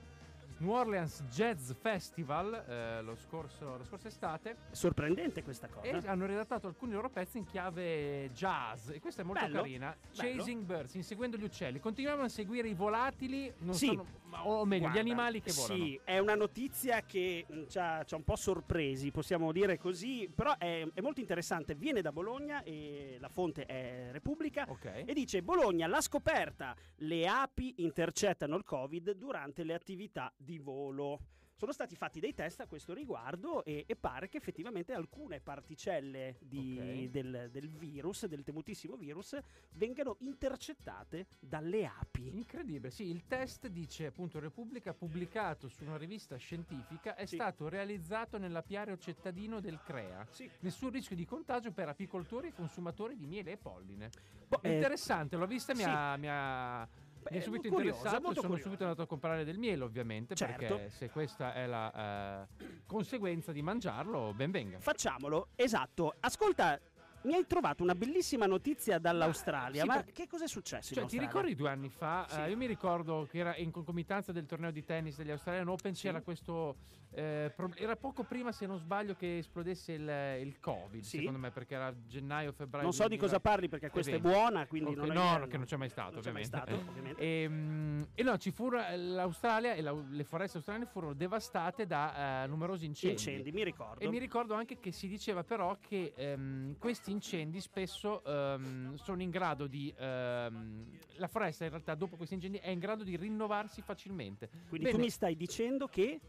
New 0.58 0.72
Orleans 0.72 1.22
Jazz 1.24 1.72
Festival 1.74 2.54
eh, 2.68 3.02
lo, 3.02 3.16
scorso, 3.18 3.76
la 3.78 3.84
scorsa 3.84 4.08
estate 4.08 4.56
Sorprendente 4.72 5.44
questa 5.44 5.68
cosa. 5.68 5.86
e 5.86 6.02
hanno 6.08 6.26
redattato 6.26 6.68
alcuni 6.68 6.94
loro 6.94 7.10
pezzi 7.10 7.38
in 7.38 7.46
chiave 7.46 8.32
jazz 8.32 8.90
e 8.90 9.02
questa 9.02 9.22
è 9.22 9.26
molto 9.26 9.42
Bello, 9.46 9.58
carina. 9.62 9.96
bello. 10.16 10.38
Chasing 10.38 10.64
Birds, 10.64 10.94
inseguendo 10.96 11.36
gli 11.36 11.44
uccelli. 11.44 11.80
Continuiamo 11.82 12.24
a 12.24 12.30
seguire 12.30 12.70
i 12.70 12.74
volatili, 12.74 13.54
non 13.60 13.74
Sì. 13.76 13.88
sono- 13.88 14.06
o 14.44 14.66
meglio, 14.66 14.84
Guarda, 14.84 14.98
gli 14.98 15.02
animali 15.02 15.42
che 15.42 15.52
volano. 15.54 15.84
Sì, 15.84 16.00
è 16.04 16.20
una 16.20 16.36
notizia 16.36 17.02
che 17.02 17.46
mh, 17.48 17.68
ci 17.68 17.78
ha, 17.78 18.04
ci 18.04 18.14
ha 18.14 18.18
un 18.18 18.24
po' 18.24 18.36
sorpresi, 18.36 19.12
possiamo 19.12 19.52
dire 19.52 19.78
così, 19.78 20.30
però 20.34 20.58
è, 20.58 20.88
è 20.94 21.02
molto 21.02 21.20
interessante. 21.20 21.76
Viene 21.76 22.02
da 22.02 22.12
Bologna 22.12 22.64
e 22.64 23.18
la 23.20 23.30
fonte 23.30 23.66
è 23.66 24.10
Repubblica. 24.12 24.66
Ok. 24.68 25.04
E 25.06 25.14
dice 25.14 25.42
Bologna, 25.42 25.88
la 25.88 26.02
scoperta, 26.02 26.76
le 26.98 27.28
api 27.28 27.76
intercettano 27.78 28.56
il 28.56 28.64
Covid 28.64 29.12
durante 29.12 29.64
le 29.64 29.74
attività 29.74 30.32
di 30.36 30.58
volo. 30.58 31.20
Sono 31.58 31.72
stati 31.72 31.96
fatti 31.96 32.20
dei 32.20 32.34
test 32.34 32.60
a 32.60 32.68
questo 32.68 32.94
riguardo 32.94 33.64
e, 33.64 33.86
e 33.88 33.96
pare 33.96 34.28
che 34.28 34.36
effettivamente 34.36 34.92
alcune 34.92 35.40
particelle 35.40 36.36
di- 36.42 37.08
Ok. 37.08 37.12
del, 37.12 37.50
del 37.50 37.70
virus, 37.70 38.26
del 38.26 38.44
temutissimo 38.44 38.98
virus, 38.98 39.40
vengano 39.72 40.18
intercettate 40.20 41.28
dalle 41.40 41.86
api. 41.86 42.28
Incredibile, 42.36 42.92
sì, 42.92 43.06
il 43.10 43.26
test 43.26 43.68
dice 43.68 44.08
appunto 44.08 44.40
Repubblica 44.40 44.94
pubblicato 44.94 45.70
su 45.70 45.86
una 45.86 45.96
rivista 45.96 46.36
scientifica 46.36 47.16
è 47.16 47.26
Sì. 47.26 47.36
stato 47.36 47.70
realizzato 47.70 48.38
nell'apiario 48.38 48.98
cittadino 48.98 49.62
del 49.62 49.80
CREA. 49.82 50.28
Sì. 50.30 50.50
Nessun 50.60 50.90
rischio 50.90 51.16
di 51.16 51.26
contagio 51.26 51.72
per 51.72 51.88
apicoltori 51.88 52.50
e 52.50 52.54
consumatori 52.54 53.16
di 53.16 53.28
miele 53.28 53.52
e 53.52 53.58
polline. 53.58 54.10
Boh, 54.48 54.62
eh, 54.62 54.76
interessante, 54.76 55.38
l'ho 55.38 55.48
vista 55.48 55.72
e 55.72 55.76
mi 55.76 55.84
ha, 55.84 56.88
mi 57.32 57.38
è 57.38 57.42
subito 57.42 57.70
curiosa, 57.70 57.96
interessato 57.98 58.18
e 58.32 58.34
sono 58.36 58.48
curiosa. 58.48 58.64
subito 58.64 58.84
andato 58.84 59.02
a 59.02 59.08
comprare 59.08 59.44
del 59.44 59.58
miele 59.58 59.84
ovviamente 59.84 60.36
Certo. 60.36 60.58
perché 60.58 60.90
se 60.90 61.10
questa 61.10 61.54
è 61.54 61.66
la 61.66 62.46
eh, 62.50 62.66
conseguenza 62.86 63.52
di 63.52 63.62
mangiarlo 63.62 64.34
ben 64.34 64.52
venga. 64.52 64.80
Facciamolo, 64.80 65.50
esatto. 65.56 66.16
Ascolta, 66.20 66.80
mi 67.24 67.34
hai 67.34 67.48
trovato 67.48 67.82
una 67.82 67.96
bellissima 67.96 68.46
notizia 68.46 69.00
dall'Australia, 69.00 69.82
sì, 69.82 69.88
ma 69.88 69.96
perché- 69.96 70.12
che 70.12 70.28
cos'è 70.28 70.48
successo 70.48 70.94
in 70.94 71.00
Cioè, 71.00 71.10
ti 71.10 71.18
ricordi 71.18 71.56
due 71.56 71.70
anni 71.70 71.90
fa? 71.90 72.28
Sì. 72.30 72.40
eh, 72.42 72.50
io 72.52 72.58
mi 72.58 72.68
ricordo 72.68 73.28
che 73.30 73.40
era 73.40 73.56
in 73.56 73.72
concomitanza 73.72 74.32
del 74.32 74.46
torneo 74.46 74.70
di 74.70 74.84
tennis 74.84 75.18
degli 75.18 75.32
Australian 75.32 75.68
Open. 75.68 75.96
Sì. 75.96 76.04
C'era 76.04 76.22
questo. 76.22 76.76
Eh, 77.16 77.54
era 77.76 77.96
poco 77.96 78.24
prima, 78.24 78.52
se 78.52 78.66
non 78.66 78.78
sbaglio, 78.78 79.16
che 79.16 79.38
esplodesse 79.38 79.94
il, 79.94 80.46
il 80.46 80.60
Covid. 80.60 81.02
Sì. 81.04 81.18
Secondo 81.20 81.40
me, 81.40 81.52
perché 81.52 81.76
era 81.76 81.94
gennaio, 82.08 82.52
febbraio. 82.52 82.84
Non 82.84 82.94
so 82.94 83.08
di 83.08 83.16
cosa 83.18 83.38
2000. 83.38 83.40
parli 83.40 83.70
perché 83.70 83.90
questa 83.90 84.16
è 84.16 84.20
20. 84.20 84.28
buona, 84.38 84.68
quindi 84.68 84.92
Ok, 84.92 84.98
non 84.98 85.08
no, 85.08 85.36
è 85.36 85.40
no, 85.40 85.48
che 85.48 85.58
non 85.58 85.66
c'è 85.66 85.78
mai 85.78 85.90
stato, 85.90 86.20
c'è 86.20 86.32
mai 86.32 86.44
ovviamente. 86.44 86.74
stato, 86.76 86.90
ovviamente. 86.90 87.22
E, 87.22 87.48
mm, 87.50 88.02
e 88.16 88.24
no, 88.24 88.38
ci 88.38 88.52
furono 88.52 88.84
l'Australia 88.96 89.74
e 89.74 89.82
la- 89.82 89.94
le 90.10 90.24
foreste 90.24 90.58
australiane 90.58 90.90
furono 90.90 91.14
devastate 91.14 91.86
da 91.86 92.44
eh, 92.44 92.48
numerosi 92.48 92.86
incendi. 92.86 93.16
Incendi, 93.16 93.52
mi 93.52 93.64
ricordo. 93.64 94.04
E 94.04 94.08
mi 94.10 94.18
ricordo 94.20 94.54
anche 94.54 94.80
che 94.80 94.92
si 94.92 95.08
diceva 95.08 95.44
però 95.44 95.78
che 95.80 96.14
ehm, 96.16 96.78
questi 96.78 97.12
incendi 97.12 97.62
spesso 97.62 98.24
ehm, 98.24 98.96
sono 98.96 99.22
in 99.22 99.30
grado 99.30 99.68
di... 99.68 99.94
ehm, 99.98 100.86
la 101.18 101.28
foresta 101.28 101.64
in 101.64 101.70
realtà 101.70 101.96
dopo 101.96 102.18
questi 102.18 102.36
incendi 102.36 102.58
è 102.58 102.70
in 102.70 102.80
grado 102.80 103.04
di 103.04 103.16
rinnovarsi 103.16 103.82
facilmente. 103.82 104.50
Quindi 104.68 104.88
Bene, 104.88 104.98
tu 104.98 105.04
mi 105.04 105.10
stai 105.10 105.36
dicendo 105.36 105.88
che 105.88 106.20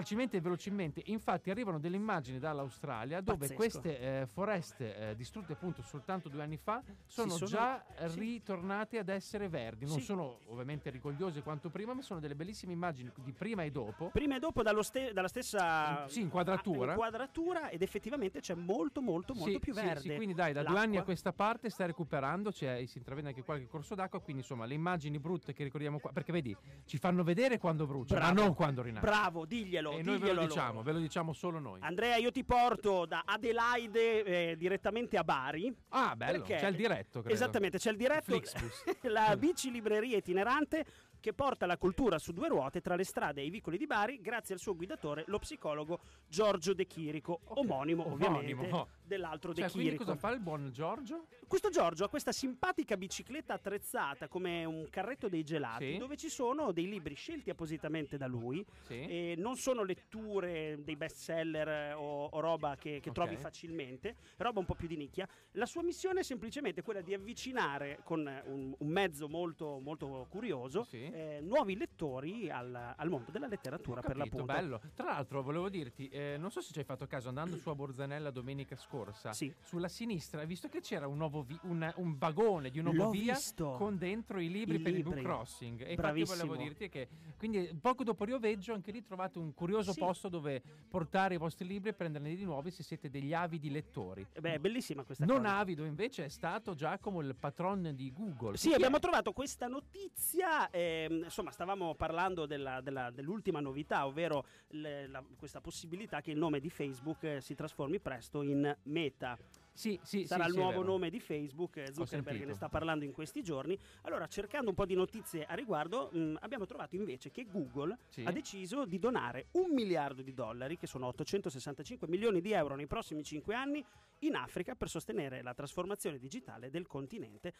Facilmente 0.00 0.36
e 0.36 0.40
velocemente. 0.42 1.02
Infatti 1.06 1.50
arrivano 1.50 1.78
delle 1.78 1.96
immagini 1.96 2.38
dall'Australia 2.38 3.20
dove 3.22 3.38
Pazzesco. 3.48 3.54
queste 3.56 3.98
eh, 3.98 4.26
foreste 4.26 4.96
eh, 5.10 5.16
distrutte 5.16 5.54
appunto 5.54 5.80
soltanto 5.82 6.28
due 6.28 6.42
anni 6.42 6.58
fa 6.58 6.82
sono, 7.06 7.30
sono- 7.30 7.46
già 7.46 7.82
sì. 8.06 8.18
ritornate 8.18 8.98
ad 8.98 9.08
essere 9.08 9.48
verdi. 9.48 9.86
Non 9.86 9.94
Sì. 9.98 10.02
sono 10.04 10.40
ovviamente 10.48 10.90
rigogliose 10.90 11.40
quanto 11.42 11.70
prima, 11.70 11.94
ma 11.94 12.02
sono 12.02 12.20
delle 12.20 12.34
bellissime 12.34 12.72
immagini 12.74 13.10
di 13.24 13.32
prima 13.32 13.62
e 13.62 13.70
dopo. 13.70 14.10
prima 14.10 14.36
e 14.36 14.38
dopo 14.38 14.62
ste- 14.82 15.12
dalla 15.14 15.28
stessa 15.28 16.06
Sì, 16.08 16.20
inquadratura. 16.20 16.92
inquadratura 16.92 17.70
ed 17.70 17.80
effettivamente 17.80 18.40
c'è 18.40 18.54
molto 18.54 19.00
molto 19.00 19.32
molto 19.34 19.58
più 19.58 19.72
verde. 19.72 20.16
quindi 20.16 20.34
dai, 20.34 20.52
da 20.52 20.60
due 20.60 20.68
L'acqua. 20.74 20.82
anni 20.82 20.96
a 20.98 21.04
questa 21.04 21.32
parte 21.32 21.70
sta 21.70 21.86
recuperando, 21.86 22.50
c'è, 22.50 22.84
si 22.86 22.98
intravede 22.98 23.28
anche 23.28 23.42
qualche 23.42 23.66
corso 23.66 23.94
d'acqua, 23.94 24.20
quindi 24.20 24.42
insomma 24.42 24.66
le 24.66 24.74
immagini 24.74 25.18
brutte 25.18 25.54
che 25.54 25.64
ricordiamo 25.64 25.98
qua, 25.98 26.12
perché 26.12 26.32
vedi, 26.32 26.54
ci 26.84 26.98
fanno 26.98 27.22
vedere 27.22 27.58
quando 27.58 27.86
brucia, 27.86 28.14
Bravo. 28.16 28.34
ma 28.34 28.40
non 28.42 28.54
quando 28.54 28.82
rinasce. 28.82 29.06
Bravo, 29.06 29.44
diglielo, 29.46 29.85
e 29.92 30.02
noi 30.02 30.14
ve 30.14 30.18
diglielo 30.18 30.40
lo 30.40 30.46
diciamo, 30.46 30.72
loro. 30.72 30.82
ve 30.82 30.92
lo 30.92 30.98
diciamo 30.98 31.32
solo 31.32 31.58
noi. 31.58 31.80
Andrea, 31.82 32.16
io 32.16 32.30
ti 32.30 32.44
porto 32.44 33.06
da 33.06 33.22
Adelaide 33.24 34.24
eh, 34.24 34.56
direttamente 34.56 35.16
a 35.16 35.24
Bari. 35.24 35.74
Ah, 35.90 36.14
bello, 36.16 36.42
c'è 36.42 36.66
il 36.68 36.76
diretto, 36.76 37.20
credo. 37.20 37.34
Esattamente, 37.34 37.78
c'è 37.78 37.90
il 37.90 37.96
diretto, 37.96 38.40
la 39.08 39.36
bicilibreria 39.36 40.16
itinerante 40.16 40.84
che 41.26 41.32
porta 41.32 41.66
la 41.66 41.76
cultura 41.76 42.20
su 42.20 42.30
due 42.32 42.46
ruote 42.46 42.80
tra 42.80 42.94
le 42.94 43.02
strade 43.02 43.40
e 43.40 43.46
i 43.46 43.50
vicoli 43.50 43.76
di 43.78 43.86
Bari 43.86 44.20
grazie 44.20 44.54
al 44.54 44.60
suo 44.60 44.76
guidatore, 44.76 45.24
lo 45.26 45.40
psicologo 45.40 45.98
Giorgio 46.28 46.72
De 46.72 46.86
Chirico, 46.86 47.40
Ok, 47.46 47.56
omonimo, 47.58 48.08
ovviamente 48.12 48.52
omonimo. 48.52 48.88
dell'altro 49.02 49.52
Cioè, 49.52 49.64
De 49.64 49.70
quindi 49.72 49.88
Chirico. 49.90 50.04
cosa 50.04 50.16
fa 50.16 50.30
il 50.30 50.38
buon 50.38 50.70
Giorgio? 50.70 51.26
Questo 51.48 51.68
Giorgio 51.68 52.04
ha 52.04 52.08
questa 52.08 52.30
simpatica 52.30 52.96
bicicletta 52.96 53.54
attrezzata 53.54 54.28
come 54.28 54.64
un 54.64 54.86
carretto 54.88 55.28
dei 55.28 55.42
gelati 55.42 55.94
Sì. 55.94 55.96
dove 55.98 56.16
ci 56.16 56.28
sono 56.28 56.70
dei 56.70 56.88
libri 56.88 57.16
scelti 57.16 57.50
appositamente 57.50 58.16
da 58.16 58.28
lui 58.28 58.64
Sì. 58.84 58.94
e 59.04 59.34
non 59.36 59.56
sono 59.56 59.82
letture 59.82 60.78
dei 60.84 60.94
bestseller 60.94 61.66
eh, 61.68 61.92
o, 61.94 62.26
o 62.26 62.38
roba 62.38 62.76
che, 62.76 63.00
che 63.00 63.08
Ok. 63.08 63.14
trovi 63.16 63.36
facilmente, 63.36 64.14
roba 64.36 64.60
un 64.60 64.64
po' 64.64 64.76
più 64.76 64.86
di 64.86 64.96
nicchia. 64.96 65.26
La 65.54 65.66
sua 65.66 65.82
missione 65.82 66.20
è 66.20 66.22
semplicemente 66.22 66.82
quella 66.82 67.00
di 67.00 67.14
avvicinare 67.14 67.98
con 68.04 68.20
un, 68.44 68.72
un 68.78 68.88
mezzo 68.88 69.28
molto, 69.28 69.80
molto 69.80 70.26
curioso 70.30 70.84
Sì. 70.84 71.14
Eh, 71.16 71.40
nuovi 71.40 71.76
lettori 71.76 72.50
al, 72.50 72.94
al 72.96 73.08
mondo 73.08 73.30
della 73.30 73.46
letteratura 73.46 74.00
Ho 74.00 74.02
per 74.02 74.16
capito, 74.16 74.36
l'appunto. 74.36 74.52
bello. 74.60 74.80
Tra 74.94 75.06
l'altro, 75.12 75.42
volevo 75.42 75.68
dirti, 75.70 76.08
eh, 76.08 76.36
non 76.38 76.50
so 76.50 76.60
se 76.60 76.72
ci 76.72 76.78
hai 76.80 76.84
fatto 76.84 77.06
caso, 77.06 77.28
andando 77.28 77.56
su 77.56 77.70
a 77.70 77.74
Borzanella 77.74 78.30
domenica 78.30 78.76
scorsa, 78.76 79.32
Sì. 79.32 79.52
sulla 79.62 79.88
sinistra, 79.88 80.40
hai 80.40 80.46
visto 80.46 80.68
che 80.68 80.80
c'era 80.80 81.06
un, 81.06 81.16
nuovo 81.16 81.42
vi- 81.42 81.58
un, 81.62 81.90
un 81.96 82.18
vagone 82.18 82.68
di 82.70 82.80
L'ho 82.82 82.90
un'ovovia 82.90 83.32
visto. 83.34 83.74
con 83.78 83.96
dentro 83.96 84.38
i 84.40 84.50
libri 84.50 84.76
I 84.76 84.80
per 84.80 84.90
il 84.92 84.96
libri. 84.98 85.14
book 85.14 85.22
crossing. 85.24 85.80
E 85.80 85.90
infatti 85.90 85.96
Bravissimo. 85.96 86.36
volevo 86.46 86.56
dirti 86.56 86.88
che, 86.90 87.08
quindi 87.38 87.74
poco 87.80 88.04
dopo 88.04 88.24
Rioveggio, 88.24 88.74
anche 88.74 88.90
lì 88.92 89.02
trovate 89.02 89.38
un 89.38 89.54
curioso 89.54 89.92
Sì. 89.92 90.00
posto 90.00 90.28
dove 90.28 90.62
portare 90.88 91.34
i 91.34 91.38
vostri 91.38 91.66
libri 91.66 91.90
e 91.90 91.92
prenderne 91.94 92.34
di 92.34 92.44
nuovi 92.44 92.70
se 92.70 92.82
siete 92.82 93.08
degli 93.08 93.32
avidi 93.32 93.70
lettori. 93.70 94.26
Eh 94.32 94.40
Beh, 94.40 94.54
è 94.54 94.58
bellissima 94.58 95.02
questa 95.04 95.24
Non 95.24 95.42
cosa. 95.42 95.56
avido 95.56 95.84
invece 95.84 96.24
è 96.26 96.28
stato 96.28 96.74
Giacomo 96.74 97.20
il 97.20 97.34
patron 97.34 97.92
di 97.94 98.12
Google. 98.12 98.56
Sì, 98.56 98.66
Chi 98.68 98.72
è? 98.72 98.76
abbiamo 98.76 98.98
trovato 98.98 99.32
questa 99.32 99.66
notizia, 99.66 100.68
ehm, 101.04 101.24
insomma 101.24 101.50
stavamo 101.50 101.94
parlando 101.94 102.46
della- 102.46 102.80
della- 102.80 103.10
dell'ultima 103.10 103.60
novità, 103.60 104.06
ovvero 104.06 104.46
le- 104.68 105.06
la- 105.08 105.24
questa 105.36 105.60
possibilità 105.60 106.20
che 106.20 106.30
il 106.30 106.38
nome 106.38 106.60
di 106.60 106.70
Facebook 106.70 107.22
eh, 107.24 107.40
si 107.40 107.54
trasformi 107.54 107.98
presto 108.00 108.42
in 108.42 108.74
Meta. 108.84 109.38
Sì, 109.76 110.00
sì, 110.02 110.24
Sarà 110.24 110.44
sì, 110.44 110.50
il 110.50 110.56
nuovo 110.56 110.82
nome 110.82 111.10
di 111.10 111.20
Facebook, 111.20 111.76
eh, 111.76 111.92
Zuckerberg 111.92 112.38
ne 112.46 112.54
sta 112.54 112.68
parlando 112.70 113.04
in 113.04 113.12
questi 113.12 113.42
giorni. 113.42 113.78
Allora, 114.02 114.26
cercando 114.26 114.70
un 114.70 114.74
po' 114.74 114.86
di 114.86 114.94
notizie 114.94 115.44
a 115.44 115.52
riguardo, 115.54 116.08
mh, 116.12 116.36
abbiamo 116.40 116.64
trovato 116.64 116.94
invece 116.96 117.30
che 117.30 117.44
Google 117.44 117.94
ha 118.24 118.32
deciso 118.32 118.86
di 118.86 118.98
donare 118.98 119.48
un 119.52 119.74
miliardo 119.74 120.22
di 120.22 120.32
dollari, 120.32 120.78
che 120.78 120.86
sono 120.86 121.06
865 121.08 122.08
milioni 122.08 122.40
di 122.40 122.52
euro 122.52 122.74
nei 122.74 122.86
prossimi 122.86 123.22
cinque 123.22 123.54
anni, 123.54 123.84
in 124.20 124.34
Africa 124.34 124.74
per 124.74 124.88
sostenere 124.88 125.42
la 125.42 125.54
trasformazione 125.54 126.18
digitale 126.18 126.70
del 126.70 126.86
continente 126.86 127.54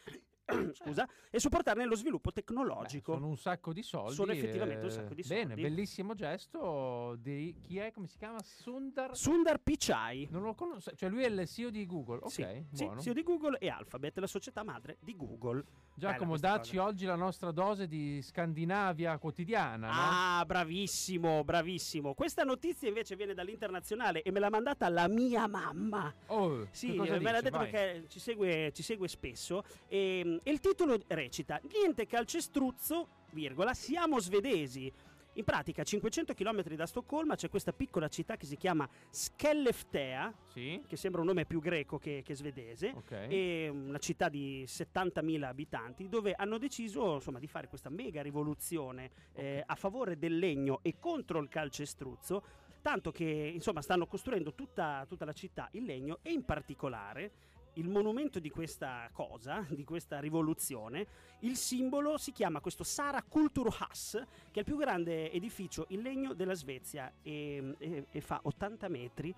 scusa, 0.73 1.07
e 1.29 1.39
supportarne 1.39 1.85
lo 1.85 1.95
sviluppo 1.95 2.29
Beh, 2.29 2.35
tecnologico. 2.41 3.13
sono 3.13 3.27
un 3.27 3.37
sacco 3.37 3.73
di 3.73 3.83
soldi. 3.83 4.13
Sono 4.13 4.31
effettivamente 4.31 4.83
un 4.83 4.89
eh, 4.89 4.93
sacco 4.93 5.13
di 5.13 5.23
Bene, 5.27 5.47
soldi. 5.47 5.61
bellissimo 5.61 6.13
gesto 6.13 7.15
di 7.19 7.55
chi 7.61 7.77
è, 7.77 7.91
come 7.91 8.07
si 8.07 8.17
chiama? 8.17 8.41
Sundar. 8.41 9.15
Sundar 9.15 9.59
Pichai. 9.59 10.27
non 10.31 10.43
lo 10.43 10.53
conosco, 10.55 10.91
cioè 10.95 11.09
lui 11.09 11.23
è 11.23 11.27
il 11.27 11.47
CEO 11.47 11.69
di 11.69 11.85
Google. 11.85 12.19
Ok, 12.21 12.29
Sì, 12.31 12.45
sì, 12.71 12.85
buono. 12.85 13.01
CEO 13.01 13.13
di 13.13 13.23
Google 13.23 13.57
e 13.59 13.69
Alphabet, 13.69 14.17
la 14.19 14.27
società 14.27 14.63
madre 14.63 14.97
di 15.01 15.15
Google. 15.15 15.63
Giacomo, 15.97 16.37
dacci 16.37 16.77
oggi 16.77 17.05
la 17.05 17.15
nostra 17.15 17.51
dose 17.51 17.87
di 17.87 18.21
Scandinavia 18.21 19.17
quotidiana, 19.17 19.87
no? 19.87 19.93
Ah, 20.39 20.45
bravissimo, 20.45 21.43
bravissimo. 21.43 22.13
Questa 22.13 22.43
notizia 22.43 22.87
invece 22.87 23.15
viene 23.15 23.33
dall'internazionale 23.33 24.21
e 24.21 24.31
me 24.31 24.39
l'ha 24.39 24.49
mandata 24.51 24.87
la 24.89 25.07
mia 25.07 25.47
mamma. 25.47 26.13
Oh, 26.27 26.46
Sì, 26.71 26.91
che 26.91 26.95
cosa 26.97 27.19
me 27.19 27.31
l'ha 27.31 27.41
detto 27.41 27.57
Vai. 27.57 27.69
perché 27.69 28.05
ci 28.07 28.19
segue, 28.19 28.71
ci 28.73 28.83
segue 28.83 29.07
spesso. 29.07 29.63
E, 29.87 30.39
e 30.43 30.51
il 30.51 30.59
titolo 30.59 30.97
recita: 31.07 31.59
Niente 31.73 32.05
calcestruzzo, 32.05 33.07
virgola, 33.31 33.73
siamo 33.73 34.19
svedesi. 34.19 34.91
In 35.33 35.43
pratica, 35.43 35.83
a 35.83 35.85
500 35.85 36.33
km 36.33 36.63
da 36.73 36.87
Stoccolma 36.87 37.35
c'è 37.35 37.47
questa 37.47 37.71
piccola 37.71 38.07
città 38.07 38.37
che 38.37 38.47
si 38.47 38.57
chiama 38.57 38.89
Skelleftea, 39.11 40.33
Sì, 40.51 40.81
che 40.87 40.95
sembra 40.97 41.21
un 41.21 41.27
nome 41.27 41.45
più 41.45 41.59
greco 41.61 41.99
che, 41.99 42.21
che 42.25 42.33
svedese. 42.35 42.91
ok. 42.95 43.11
È 43.11 43.67
una 43.67 43.99
città 43.99 44.29
di 44.29 44.63
70.000 44.65 45.43
abitanti 45.43 46.09
dove 46.09 46.33
hanno 46.35 46.57
deciso 46.57 47.13
insomma, 47.15 47.37
di 47.37 47.47
fare 47.47 47.67
questa 47.67 47.89
mega 47.89 48.23
rivoluzione 48.23 49.11
eh, 49.33 49.61
a 49.63 49.75
favore 49.75 50.17
del 50.17 50.39
legno 50.39 50.79
e 50.81 50.95
contro 50.99 51.39
il 51.39 51.49
calcestruzzo, 51.49 52.43
tanto 52.87 53.11
che 53.11 53.51
insomma, 53.53 53.81
stanno 53.81 54.07
costruendo 54.07 54.53
tutta, 54.53 55.05
tutta 55.09 55.25
la 55.25 55.33
città 55.33 55.67
in 55.71 55.83
legno 55.83 56.19
e 56.21 56.31
in 56.31 56.45
particolare 56.45 57.31
il 57.73 57.89
monumento 57.89 58.39
di 58.39 58.49
questa 58.49 59.09
cosa, 59.11 59.67
di 59.75 59.83
questa 59.83 60.21
rivoluzione, 60.21 61.05
il 61.41 61.57
simbolo 61.57 62.17
si 62.17 62.31
chiama 62.31 62.61
questo 62.61 62.85
Sara 62.85 63.21
Kulturhus, 63.23 64.11
che 64.51 64.53
è 64.53 64.59
il 64.59 64.63
più 64.63 64.77
grande 64.77 65.29
edificio 65.33 65.87
in 65.89 66.01
legno 66.01 66.33
della 66.33 66.53
Svezia 66.53 67.11
e, 67.21 67.75
e- 67.77 68.05
e 68.09 68.21
fa 68.21 68.39
80 68.41 68.87
metri 68.87 69.35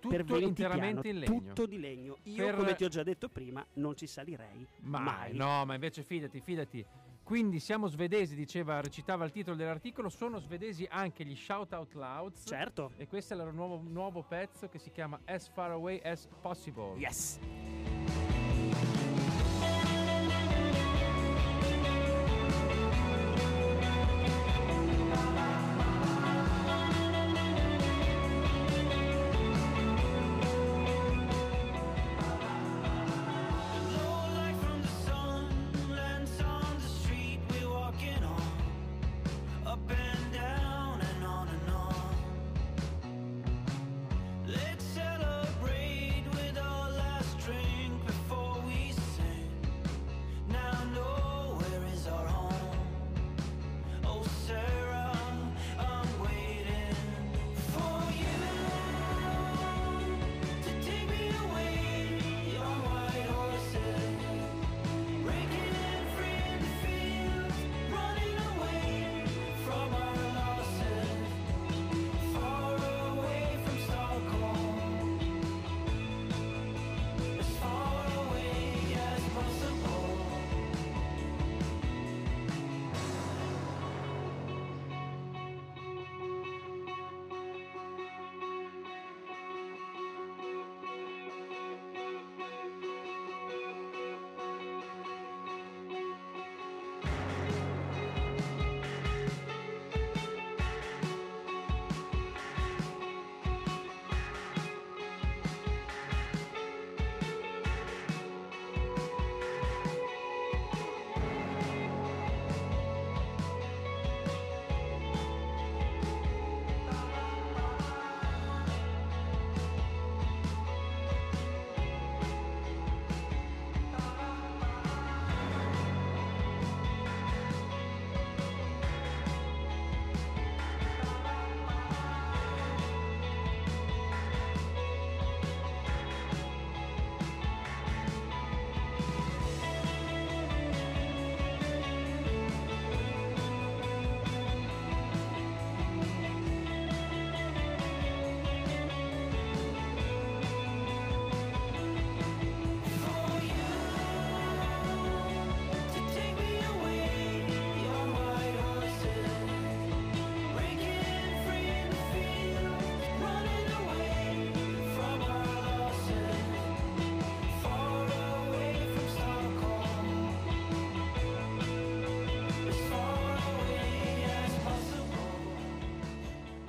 per 0.00 0.20
Tutto 0.22 0.32
20 0.38 0.46
interamente 0.48 1.00
piano, 1.02 1.18
in 1.18 1.18
legno. 1.18 1.38
tutto 1.52 1.66
di 1.66 1.78
legno. 1.78 2.16
Io, 2.22 2.46
Per- 2.46 2.56
come 2.56 2.74
ti 2.76 2.84
ho 2.84 2.88
già 2.88 3.02
detto 3.02 3.28
prima, 3.28 3.62
non 3.74 3.94
ci 3.94 4.06
salirei 4.06 4.66
Mai, 4.80 5.02
mai. 5.02 5.36
no, 5.36 5.66
ma 5.66 5.74
invece 5.74 6.02
fidati, 6.02 6.40
fidati. 6.40 6.82
Quindi 7.26 7.58
siamo 7.58 7.88
svedesi, 7.88 8.36
diceva, 8.36 8.80
recitava 8.80 9.24
il 9.24 9.32
titolo 9.32 9.56
dell'articolo, 9.56 10.08
sono 10.08 10.38
svedesi 10.38 10.86
anche 10.88 11.24
gli 11.24 11.34
Shout 11.34 11.72
Out 11.72 11.94
Louds. 11.94 12.44
Certo. 12.46 12.92
E 12.98 13.08
questo 13.08 13.32
è 13.32 13.36
il 13.36 13.42
loro 13.42 13.52
nuovo, 13.52 13.82
nuovo 13.84 14.22
pezzo 14.22 14.68
che 14.68 14.78
si 14.78 14.92
chiama 14.92 15.18
As 15.24 15.48
Far 15.48 15.72
Away 15.72 16.00
as 16.04 16.28
Possible. 16.40 16.96
Yes. 16.96 17.40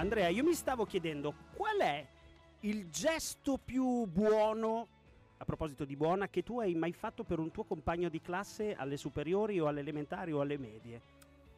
Andrea, 0.08 0.30
io 0.30 0.46
mi 0.46 0.54
stavo 0.54 0.86
chiedendo 0.86 1.34
qual 1.54 1.80
è 1.80 2.08
il 2.62 2.90
gesto 2.90 3.58
più 3.58 4.06
buono, 4.06 4.88
a 5.36 5.44
proposito 5.44 5.84
di 5.84 5.98
buona, 5.98 6.30
che 6.30 6.44
tu 6.44 6.62
hai 6.62 6.76
mai 6.76 6.94
fatto 6.94 7.26
per 7.26 7.40
un 7.40 7.52
tuo 7.52 7.66
compagno 7.66 8.08
di 8.08 8.22
classe 8.22 8.74
alle 8.74 8.96
superiori 8.96 9.60
o 9.60 9.68
alle 9.68 9.82
elementari 9.82 10.32
o 10.32 10.40
alle 10.40 10.58
medie? 10.58 11.02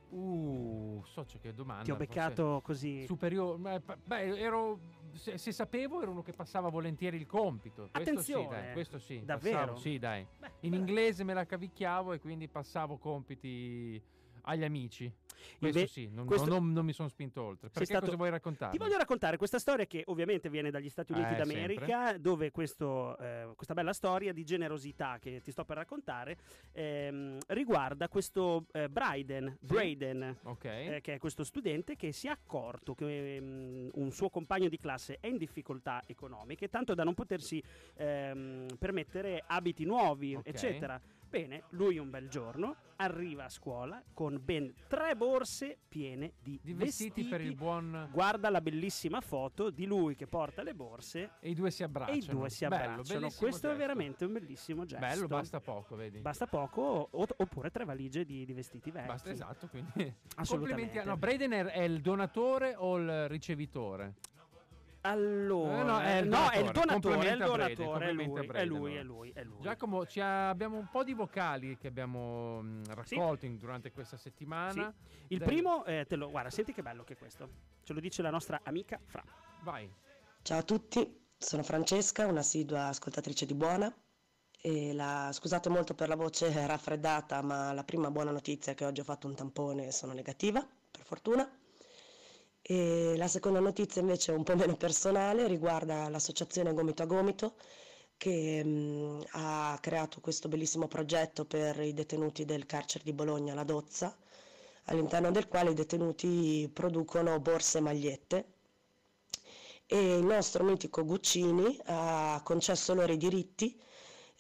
Uh, 0.10 1.04
socio 1.06 1.38
che 1.40 1.54
domanda. 1.54 1.84
Ti 1.84 1.92
ho 1.92 1.96
beccato 1.96 2.60
così. 2.64 3.06
Superiore, 3.06 3.84
beh, 4.04 4.40
ero. 4.40 4.80
Se, 5.14 5.38
se 5.38 5.52
sapevo, 5.52 6.02
ero 6.02 6.10
uno 6.10 6.24
che 6.24 6.34
passava 6.34 6.70
volentieri 6.70 7.18
il 7.18 7.28
compito. 7.28 7.90
Questo 7.92 8.00
Attenzione, 8.00 8.44
sì, 8.46 8.50
dai, 8.64 8.74
questo 8.74 8.98
sì. 8.98 9.22
davvero? 9.24 9.58
passavo- 9.60 9.78
sì, 9.78 10.00
dai. 10.00 10.26
Beh, 10.40 10.52
In 10.62 10.72
beh. 10.72 10.78
inglese 10.78 11.24
me 11.24 11.36
la 11.36 11.46
cavicchiavo 11.46 12.14
e 12.14 12.20
quindi 12.20 12.48
passavo 12.48 12.98
compiti 12.98 14.02
agli 14.42 14.64
amici. 14.64 15.14
Questo 15.58 15.78
Inve- 15.80 15.88
sì, 15.88 16.10
non, 16.12 16.26
questo- 16.26 16.50
non- 16.50 16.72
non 16.72 16.86
mi 16.86 16.94
sono 16.94 17.08
spinto 17.10 17.42
oltre. 17.42 17.70
Perché 17.70 17.86
stato- 17.86 18.06
cosa 18.06 18.18
vuoi 18.18 18.30
raccontare? 18.30 18.72
Ti 18.72 18.78
voglio 18.78 18.98
raccontare 18.98 19.38
questa 19.38 19.60
storia 19.60 19.86
che 19.86 20.04
ovviamente 20.08 20.50
viene 20.50 20.72
dagli 20.72 20.90
Stati 20.90 21.12
Uniti 21.12 21.34
Eh, 21.34 21.38
d'America, 21.38 22.18
dove 22.18 22.52
questo, 22.52 23.18
eh, 23.18 23.52
questa 23.56 23.74
bella 23.74 23.94
storia 23.94 24.34
di 24.34 24.44
generosità 24.44 25.18
che 25.20 25.42
ti 25.42 25.52
sto 25.52 25.66
per 25.66 25.78
raccontare 25.78 26.38
ehm, 26.74 27.38
riguarda 27.48 28.08
questo 28.10 28.66
eh, 28.72 28.90
Bryden, 28.90 29.58
Sì. 29.60 29.66
Braden, 29.66 30.38
Ok. 30.44 30.66
eh, 30.66 31.00
che 31.02 31.14
è 31.16 31.18
questo 31.18 31.44
studente 31.44 31.96
che 31.96 32.12
si 32.12 32.28
è 32.28 32.30
accorto 32.32 32.94
che 32.96 33.36
ehm, 33.36 33.90
un 33.94 34.12
suo 34.12 34.30
compagno 34.30 34.68
di 34.70 34.78
classe 34.78 35.18
è 35.20 35.28
in 35.28 35.38
difficoltà 35.38 36.04
economiche, 36.06 36.70
tanto 36.70 36.94
da 36.94 37.04
non 37.04 37.14
potersi 37.14 37.62
ehm, 37.96 38.68
permettere 38.78 39.44
abiti 39.46 39.86
nuovi, 39.86 40.36
Ok. 40.36 40.48
eccetera. 40.48 41.00
Bene, 41.30 41.64
lui 41.70 42.00
un 42.00 42.10
bel 42.10 42.28
giorno 42.28 42.76
arriva 42.96 43.46
a 43.46 43.50
scuola 43.50 44.02
con 44.14 44.42
ben 44.44 44.74
tre 44.88 45.16
borse 45.16 45.78
piene 45.88 46.34
di, 46.42 46.60
Di 46.62 46.74
vestiti 46.74 47.24
per 47.26 47.40
il 47.40 47.54
buon. 47.56 48.10
Guarda 48.12 48.50
la 48.50 48.62
bellissima 48.62 49.22
foto 49.22 49.70
di 49.70 49.86
lui 49.86 50.16
che 50.16 50.26
porta 50.26 50.64
le 50.64 50.74
borse 50.74 51.34
E 51.40 51.50
i 51.52 51.54
due 51.54 51.70
si 51.70 51.84
abbracciano. 51.84 52.18
e 52.18 52.24
i 52.24 52.26
due 52.26 52.50
si 52.50 52.66
Bello, 52.68 52.76
abbracciano. 52.84 53.20
bellissimo 53.20 53.40
Questo 53.40 53.68
è 53.68 53.70
gesto. 53.70 53.78
veramente 53.78 54.26
un 54.26 54.34
bellissimo 54.34 54.86
gesto. 54.86 55.06
Bello, 55.06 55.28
basta 55.28 55.60
poco, 55.60 55.96
vedi. 55.96 56.20
Basta 56.20 56.48
poco, 56.48 57.08
oppure 57.12 57.70
tre 57.70 57.86
valigie 57.86 58.26
di, 58.26 58.44
di 58.44 58.54
vestiti 58.54 58.90
vecchi. 58.90 59.08
Basta, 59.08 59.30
esatto, 59.30 59.68
quindi 59.68 60.12
Assolutamente. 60.38 61.02
complimenti. 61.02 61.08
No, 61.08 61.18
Braden 61.18 61.52
è 61.52 61.66
è 61.80 61.84
il 61.84 62.02
donatore 62.02 62.74
o 62.76 62.98
il 62.98 63.28
ricevitore? 63.30 64.16
Allora, 65.02 65.80
Eh, 65.80 65.84
no, 65.84 66.00
è 66.00 66.18
il 66.18 66.28
no, 66.28 66.50
è 66.50 66.58
il 66.58 66.72
donatore. 66.72 67.30
è 67.30 67.32
il 67.32 67.38
donatore, 67.38 68.10
è 68.10 68.12
lui, 68.12 68.26
è 68.42 68.46
Brady, 68.46 68.68
lui, 68.68 68.96
è 68.96 69.04
lui, 69.04 69.32
è 69.34 69.44
lui. 69.44 69.62
Giacomo, 69.62 70.06
ci 70.06 70.20
ha- 70.20 70.50
abbiamo 70.50 70.78
un 70.78 70.90
po' 70.90 71.04
di 71.04 71.14
vocali 71.14 71.78
che 71.78 71.88
abbiamo 71.88 72.62
mh, 72.62 72.94
raccolto 72.94 73.46
in- 73.46 73.58
durante 73.58 73.92
questa 73.92 74.18
settimana. 74.18 74.94
Il 75.28 75.38
Del- 75.38 75.48
primo, 75.48 75.86
eh, 75.86 76.06
te 76.08 76.16
lo, 76.18 76.30
guarda, 76.30 76.50
senti 76.50 76.74
che 76.74 76.82
bello 76.82 77.04
che 77.04 77.14
è 77.14 77.18
questo. 77.18 77.50
Ce 77.84 77.94
lo 77.94 78.00
dice 78.02 78.22
la 78.22 78.30
nostra 78.30 78.60
amica 78.64 79.00
Fra. 79.06 79.24
Vai. 79.64 79.90
Ciao 80.42 80.60
a 80.60 80.64
tutti, 80.64 81.28
sono 81.38 81.64
Francesca, 81.64 82.26
un'assidua 82.28 82.88
ascoltatrice 82.88 83.46
di 83.46 83.54
Buona. 83.54 83.94
E 84.62 84.92
la- 84.92 85.30
scusate 85.32 85.70
molto 85.70 85.94
per 85.94 86.10
la 86.10 86.16
voce 86.18 86.52
raffreddata, 86.68 87.42
ma 87.42 87.72
la 87.72 87.86
prima 87.86 88.12
buona 88.12 88.32
notizia 88.32 88.74
è 88.74 88.76
che 88.76 88.84
oggi 88.84 89.00
ho 89.00 89.06
fatto 89.06 89.26
un 89.28 89.34
tampone 89.34 89.88
e 89.88 89.92
sono 89.94 90.12
negativa, 90.12 90.60
per 90.92 91.06
fortuna. 91.06 91.50
E 92.72 93.16
la 93.18 93.28
seconda 93.28 93.60
notizia 93.60 94.00
invece 94.00 94.32
un 94.32 94.44
po' 94.44 94.56
meno 94.56 94.76
personale, 94.78 95.48
riguarda 95.48 96.08
l'associazione 96.08 96.72
Gomito 96.72 97.02
a 97.02 97.08
Gomito, 97.08 97.56
che 98.16 98.64
mh, 98.64 99.24
ha 99.32 99.76
creato 99.82 100.20
questo 100.22 100.48
bellissimo 100.50 100.88
progetto 100.88 101.46
per 101.46 101.80
i 101.80 101.96
detenuti 101.96 102.46
del 102.46 102.68
carcere 102.68 103.04
di 103.04 103.12
Bologna, 103.12 103.56
la 103.56 103.64
Dozza, 103.64 104.16
all'interno 104.84 105.32
del 105.32 105.48
quale 105.48 105.72
i 105.72 105.74
detenuti 105.74 106.70
producono 106.72 107.40
borse 107.40 107.80
e 107.80 107.82
magliette. 107.82 108.46
E 109.88 110.18
il 110.18 110.24
nostro 110.24 110.64
mitico 110.64 111.04
Guccini 111.04 111.76
ha 111.86 112.40
concesso 112.44 112.94
loro 112.94 113.12
i 113.12 113.18
diritti 113.18 113.82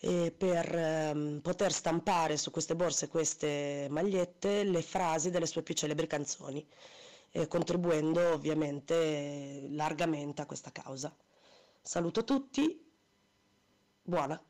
eh, 0.01 0.31
per 0.37 0.75
ehm, 0.75 1.39
poter 1.41 1.71
stampare 1.73 2.37
su 2.37 2.51
queste 2.51 2.75
borse 2.75 3.05
e 3.05 3.07
queste 3.07 3.87
magliette 3.89 4.63
le 4.63 4.83
frasi 4.83 5.31
delle 5.31 5.47
sue 5.47 5.63
più 5.63 5.73
celebri 5.73 6.05
canzoni, 6.05 6.63
eh, 7.31 7.47
contribuendo 7.47 8.33
ovviamente 8.33 8.93
eh, 8.95 9.67
largamente 9.71 10.41
a 10.41 10.45
questa 10.45 10.71
causa. 10.71 11.15
Saluto 11.81 12.23
tutti, 12.23 12.91
buona. 14.01 14.41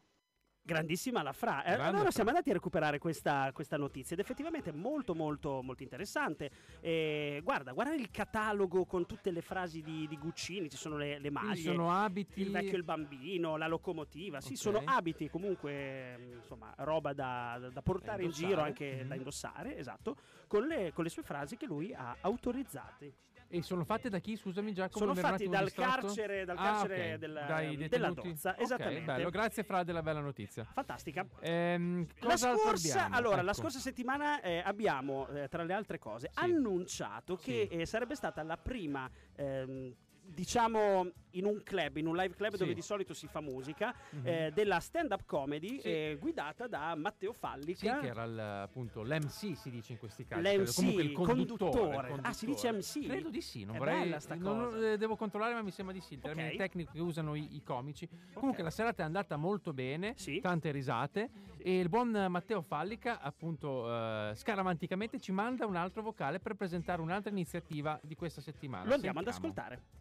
Grandissima 0.73 1.23
la 1.23 1.33
Fra. 1.33 1.63
Eh, 1.63 1.73
allora 1.73 2.11
siamo 2.11 2.29
andati 2.29 2.51
a 2.51 2.53
recuperare 2.53 2.99
questa, 2.99 3.49
questa 3.53 3.75
notizia 3.75 4.15
ed 4.15 4.21
effettivamente 4.21 4.69
è 4.69 4.73
molto 4.73 5.15
molto 5.15 5.61
molto 5.63 5.81
interessante. 5.81 6.51
Eh, 6.79 7.41
guarda, 7.43 7.71
guarda 7.71 7.95
il 7.95 8.11
catalogo 8.11 8.85
con 8.85 9.07
tutte 9.07 9.31
le 9.31 9.41
frasi 9.41 9.81
di, 9.81 10.07
di 10.07 10.17
Guccini, 10.17 10.69
ci 10.69 10.77
sono 10.77 10.95
le, 10.97 11.17
le 11.17 11.31
maglie. 11.31 11.61
sono 11.61 11.91
abiti. 11.91 12.39
Il 12.41 12.51
vecchio 12.51 12.73
e 12.73 12.77
il 12.77 12.83
bambino, 12.83 13.57
la 13.57 13.67
locomotiva, 13.67 14.41
sì, 14.41 14.53
Ok. 14.53 14.57
sono 14.59 14.81
abiti 14.85 15.27
comunque, 15.29 16.17
mm, 16.17 16.31
insomma, 16.37 16.71
roba 16.77 17.13
da, 17.13 17.69
da- 17.73 17.81
portare 17.81 18.23
in 18.23 18.29
giro, 18.31 18.61
anche 18.61 18.99
Mhm. 19.01 19.07
da 19.07 19.15
indossare, 19.15 19.75
esatto, 19.77 20.15
con 20.47 20.67
le, 20.67 20.91
con 20.93 21.03
le 21.03 21.09
sue 21.09 21.23
frasi 21.23 21.57
che 21.57 21.65
lui 21.65 21.93
ha 21.93 22.15
autorizzate. 22.21 23.13
E 23.51 23.63
sono 23.63 23.83
fatte 23.83 24.09
da 24.09 24.19
chi? 24.19 24.35
Scusami 24.37 24.73
Giacomo. 24.73 25.13
Sono 25.13 25.27
attimo 25.27 25.51
dal 25.51 25.71
carcere, 25.73 26.45
dal 26.45 26.55
Ah, 26.57 26.61
carcere 26.61 27.13
ok. 27.13 27.17
della, 27.19 27.45
Dai 27.45 27.75
della 27.77 28.09
detenuti? 28.11 28.27
Dozza, 28.29 28.51
Ok, 28.51 28.61
esattamente. 28.61 29.05
bello, 29.05 29.29
grazie 29.31 29.63
Fra 29.63 29.83
della 29.83 30.03
bella 30.03 30.19
notizia. 30.19 30.65
Fantastica. 30.71 31.25
Ehm, 31.41 32.05
La 32.19 32.37
scorsa, 32.37 33.09
allora, 33.09 33.41
la 33.41 33.51
Ecco. 33.51 33.61
scorsa 33.61 33.79
settimana 33.79 34.39
eh, 34.41 34.61
abbiamo, 34.63 35.27
eh, 35.29 35.47
tra 35.47 35.63
le 35.63 35.73
altre 35.73 35.97
cose, 35.97 36.29
Sì. 36.31 36.39
annunciato 36.43 37.35
che 37.37 37.67
Sì. 37.71 37.75
eh, 37.77 37.85
sarebbe 37.87 38.13
stata 38.13 38.43
la 38.43 38.57
prima, 38.57 39.09
ehm, 39.35 39.95
diciamo, 40.33 41.09
in 41.33 41.45
un 41.45 41.61
club, 41.63 41.97
in 41.97 42.07
un 42.07 42.15
live 42.15 42.35
club 42.35 42.51
Sì. 42.53 42.57
dove 42.57 42.73
di 42.73 42.81
solito 42.81 43.13
si 43.13 43.27
fa 43.27 43.39
musica, 43.41 43.93
Mhm. 44.11 44.27
eh, 44.27 44.51
della 44.53 44.79
stand-up 44.79 45.23
comedy 45.25 45.79
Sì. 45.79 45.87
eh, 45.87 46.17
guidata 46.19 46.67
da 46.67 46.95
Matteo 46.95 47.33
Sì, 47.33 47.39
Fallica. 47.39 47.99
che 47.99 48.07
era 48.07 48.23
il, 48.23 48.39
appunto 48.39 49.03
l'MC 49.03 49.55
si 49.55 49.69
dice 49.69 49.93
in 49.93 49.99
questi 49.99 50.25
casi. 50.25 50.41
L'MC, 50.41 50.73
comunque 50.75 51.03
il 51.03 51.11
conduttore, 51.11 51.71
conduttore. 51.71 52.19
Ah, 52.23 52.33
si 52.33 52.45
dice 52.45 52.69
conduttore. 52.69 52.99
MC? 53.01 53.07
Credo 53.07 53.29
di 53.29 53.41
sì, 53.41 53.63
non 53.65 53.75
È 53.75 53.77
vorrei 53.79 53.99
bella 53.99 54.19
sta 54.19 54.35
non- 54.35 54.69
cosa. 54.71 54.91
eh, 54.91 54.97
devo 54.97 55.15
controllare, 55.15 55.53
ma 55.53 55.61
mi 55.61 55.71
sembra 55.71 55.93
di 55.93 56.01
sì, 56.01 56.13
il 56.15 56.19
termine 56.21 56.49
Ok. 56.49 56.55
tecnico 56.57 56.91
che 56.93 56.99
usano 56.99 57.35
i, 57.35 57.55
i 57.55 57.63
comici. 57.63 58.07
Comunque 58.33 58.63
la 58.63 58.71
serata 58.71 59.03
è 59.03 59.05
andata 59.05 59.35
molto 59.37 59.73
bene, 59.73 60.13
Sì. 60.15 60.39
tante 60.39 60.71
risate 60.71 61.29
e 61.57 61.79
il 61.79 61.89
buon 61.89 62.09
Matteo 62.29 62.61
Fallica 62.61 63.19
appunto 63.19 63.87
eh, 63.91 64.31
scaramanticamente 64.35 65.19
ci 65.19 65.31
manda 65.31 65.65
un 65.65 65.75
altro 65.75 66.01
vocale 66.01 66.39
per 66.39 66.55
presentare 66.55 67.01
un'altra 67.01 67.29
iniziativa 67.29 67.99
di 68.03 68.15
questa 68.15 68.41
settimana. 68.41 68.85
Lo 68.85 68.93
andiamo 68.95 69.19
ad 69.19 69.25
Sentiamo. 69.27 69.53
ascoltare. 69.53 69.98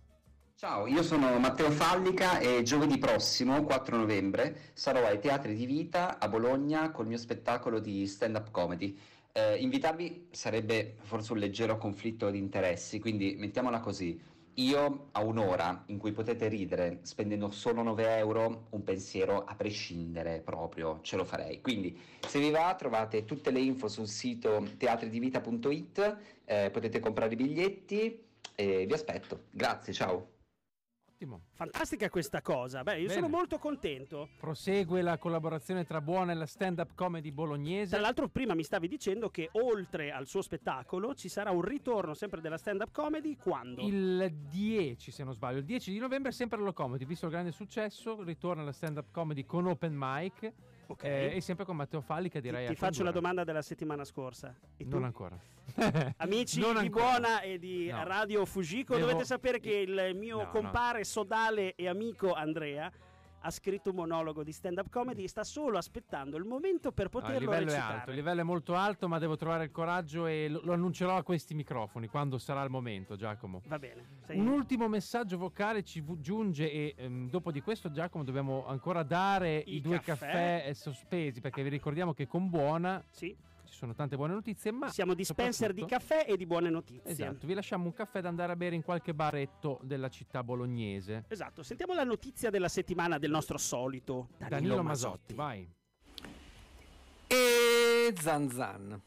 Ciao, 0.61 0.88
io 0.88 1.05
sono 1.05 1.38
Matteo 1.38 1.71
Fallica 1.71 2.40
e 2.40 2.64
giovedì 2.64 2.99
prossimo, 2.99 3.62
4 3.62 3.97
novembre, 3.97 4.73
sarò 4.73 5.07
ai 5.07 5.21
Teatri 5.21 5.55
di 5.55 5.66
Vita 5.66 6.18
a 6.18 6.27
Bologna 6.27 6.90
col 6.90 7.07
mio 7.07 7.16
spettacolo 7.16 7.79
di 7.79 8.05
stand-up 8.09 8.51
comedy. 8.51 8.99
Eh, 9.31 9.55
invitarvi 9.59 10.27
sarebbe 10.33 10.97
forse 11.03 11.33
un 11.33 11.38
leggero 11.38 11.79
conflitto 11.79 12.29
di 12.31 12.38
interessi, 12.38 12.99
quindi 12.99 13.37
mettiamola 13.38 13.79
così. 13.79 14.21
Io 14.55 15.11
a 15.12 15.23
un'ora 15.23 15.85
in 15.87 15.99
cui 15.99 16.11
potete 16.11 16.49
ridere 16.49 16.99
spendendo 17.03 17.53
solo 17.53 17.85
9 17.85 18.16
euro, 18.16 18.66
un 18.71 18.83
pensiero 18.83 19.44
a 19.44 19.55
prescindere 19.55 20.40
proprio, 20.40 20.99
ce 21.03 21.14
lo 21.14 21.25
farei. 21.25 21.61
Quindi 21.61 21.97
se 22.27 22.40
vi 22.40 22.51
va 22.51 22.75
trovate 22.77 23.25
tutte 23.25 23.53
le 23.53 23.61
info 23.61 23.87
sul 23.87 24.09
sito 24.09 24.66
teatridivita.it, 24.77 26.16
eh, 26.47 26.71
potete 26.73 26.99
comprare 26.99 27.35
i 27.35 27.37
biglietti 27.37 28.25
e 28.57 28.87
vi 28.87 28.92
aspetto. 28.92 29.44
Grazie, 29.53 29.92
ciao. 29.92 30.38
Ottimo. 31.18 31.40
Fantastica 31.54 32.09
questa 32.11 32.40
cosa. 32.42 32.85
Beh, 32.85 33.00
io 33.00 33.09
Bene. 33.09 33.14
sono 33.14 33.28
molto 33.28 33.59
contento. 33.59 34.28
Prosegue 34.38 35.02
la 35.02 35.18
collaborazione 35.18 35.85
tra 35.85 36.00
Buona 36.00 36.31
e 36.31 36.37
la 36.37 36.46
stand-up 36.46 36.94
comedy 36.94 37.33
bolognese. 37.33 37.90
Tra 37.90 38.00
l'altro, 38.00 38.28
prima 38.28 38.54
mi 38.54 38.62
stavi 38.62 38.87
dicendo 38.87 39.28
che 39.28 39.48
oltre 39.54 40.12
al 40.12 40.28
suo 40.28 40.42
spettacolo 40.42 41.16
ci 41.16 41.28
sarà 41.28 41.50
un 41.50 41.62
ritorno 41.62 42.14
sempre 42.14 42.40
della 42.40 42.57
stand-up 42.57 42.92
comedy 42.92 43.35
quando? 43.35 43.83
Il 43.83 44.33
10, 44.48 45.11
se 45.11 45.24
non 45.24 45.33
sbaglio, 45.33 45.59
il 45.59 45.64
10 45.64 45.90
di 45.90 45.98
novembre, 45.98 46.31
sempre 46.31 46.59
allo 46.59 46.72
comedy, 46.72 47.04
visto 47.04 47.26
il 47.26 47.33
grande 47.33 47.50
successo, 47.50 48.22
ritorna 48.22 48.62
la 48.62 48.70
stand-up 48.70 49.11
comedy 49.11 49.44
con 49.44 49.66
open 49.66 49.94
mic 49.96 50.52
Ok. 50.90 51.05
eh, 51.05 51.37
e 51.37 51.40
sempre 51.42 51.64
con 51.66 51.77
Matteo 51.77 52.01
Fallica, 52.01 52.40
ti, 52.40 52.46
direi. 52.48 52.66
ti 52.66 52.72
a 52.72 52.77
faccio 52.77 53.03
la 53.03 53.11
domanda 53.11 53.44
della 53.44 53.61
settimana 53.62 54.05
scorsa. 54.05 54.55
E 54.77 54.85
tu? 54.85 54.96
Non 54.96 55.05
ancora. 55.05 55.38
Amici 56.16 56.61
Non 56.61 56.72
di 56.79 56.87
ancora. 56.87 57.05
Buona 57.11 57.40
e 57.42 57.59
di 57.59 57.88
No. 57.90 58.05
Radio 58.05 58.44
Fujiko, 58.46 58.94
Devo- 58.94 59.07
dovete 59.09 59.24
sapere 59.27 59.61
che 59.61 59.72
il 59.72 60.12
mio 60.16 60.38
No, 60.38 60.42
no. 60.44 60.48
compare 60.51 61.05
sodale 61.05 61.74
e 61.74 61.88
amico 61.88 62.33
Andrea 62.33 62.90
ha 63.40 63.51
scritto 63.51 63.90
un 63.90 63.96
monologo 63.96 64.42
di 64.42 64.53
stand-up 64.53 64.88
comedy 64.90 65.24
e 65.24 65.29
sta 65.29 65.44
solo 65.44 65.79
aspettando 65.79 66.37
il 66.37 66.44
momento 66.44 66.92
per 66.92 67.05
il 67.07 67.11
poterlo 67.11 67.38
livello 67.38 67.62
è 67.62 67.64
recitare. 67.74 67.94
alto, 67.98 68.11
il 68.11 68.16
livello 68.16 68.40
è 68.40 68.44
molto 68.44 68.74
alto, 68.74 69.09
ma 69.09 69.18
devo 69.18 69.37
trovare 69.37 69.64
il 69.64 69.70
coraggio 69.70 70.27
e 70.27 70.48
lo, 70.48 70.61
lo 70.64 70.72
annuncerò 70.72 71.16
a 71.16 71.22
questi 71.22 71.55
microfoni 71.55 72.09
quando 72.09 72.38
sarà 72.38 72.62
il 72.62 72.70
momento, 72.70 73.16
Giacomo. 73.16 73.62
Va 73.66 73.79
bene. 73.79 74.05
sei- 74.27 74.38
Un 74.38 74.48
ultimo 74.48 74.88
messaggio 74.88 75.38
vocale 75.38 75.83
ci 75.85 76.05
giunge 76.20 76.70
e 76.70 76.94
ehm, 76.96 77.31
dopo 77.31 77.51
di 77.53 77.61
questo 77.61 77.90
Giacomo 77.90 78.24
dobbiamo 78.24 78.66
ancora 78.66 79.03
dare 79.03 79.59
i, 79.59 79.77
I 79.77 79.81
due 79.81 80.01
caffè. 80.01 80.27
caffè. 80.27 80.72
sospesi 80.74 81.40
perché 81.40 81.62
vi 81.62 81.68
ricordiamo 81.68 82.12
che 82.12 82.27
con 82.27 82.48
Buona 82.48 83.03
Sì, 83.11 83.35
sono 83.79 83.95
tante 83.95 84.17
buone 84.17 84.35
notizie, 84.35 84.73
ma 84.73 84.88
siamo 84.88 85.14
dispenser 85.14 85.73
di 85.73 85.85
caffè 85.85 86.25
e 86.27 86.37
di 86.37 86.47
buone 86.47 86.69
notizie. 86.69 87.12
Esatto, 87.12 87.47
vi 87.47 87.55
lasciamo 87.55 87.85
un 87.85 87.93
caffè 87.93 88.21
da 88.21 88.29
andare 88.29 88.51
a 88.51 88.57
bere 88.57 88.75
in 88.75 88.83
qualche 88.83 89.14
baretto 89.14 89.79
della 89.85 90.09
città 90.09 90.43
bolognese. 90.43 91.27
Esatto, 91.29 91.62
sentiamo 91.62 91.95
la 91.95 92.03
notizia 92.03 92.51
della 92.51 92.67
settimana 92.67 93.19
del 93.19 93.31
nostro 93.31 93.57
solito 93.57 94.31
Danilo, 94.37 94.49
Danilo 94.49 94.83
Masotti. 94.83 95.33
Masotti, 95.33 95.35
vai. 95.35 95.69
E 97.29 98.14
Zan 98.21 98.51
Zan. 98.51 99.01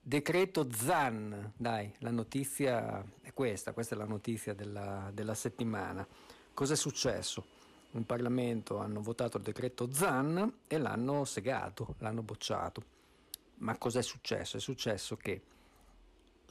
Decreto 0.00 0.72
Zan, 0.72 1.52
dai, 1.54 1.92
la 1.98 2.10
notizia 2.10 3.04
è 3.20 3.34
questa, 3.34 3.74
questa 3.74 3.94
è 3.94 3.98
la 3.98 4.06
notizia 4.06 4.54
della, 4.54 5.10
della 5.12 5.34
settimana. 5.34 6.06
Cos'è 6.54 6.76
successo? 6.76 7.44
In 7.90 8.06
Parlamento 8.06 8.78
hanno 8.78 9.02
votato 9.02 9.36
il 9.36 9.42
decreto 9.42 9.92
Zan 9.92 10.60
e 10.66 10.78
l'hanno 10.78 11.26
segato, 11.26 11.94
l'hanno 11.98 12.22
bocciato. 12.22 12.91
Ma 13.62 13.78
cos'è 13.78 14.02
successo? 14.02 14.56
È 14.56 14.60
successo 14.60 15.16
che 15.16 15.40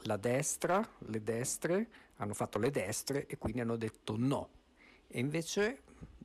la 0.03 0.17
destra, 0.17 0.85
le 0.99 1.21
destre, 1.21 1.89
hanno 2.15 2.33
fatto 2.33 2.57
le 2.57 2.71
destre 2.71 3.27
e 3.27 3.37
quindi 3.37 3.59
hanno 3.59 3.75
detto 3.75 4.15
no. 4.17 4.49
E 5.07 5.19
invece 5.19 5.81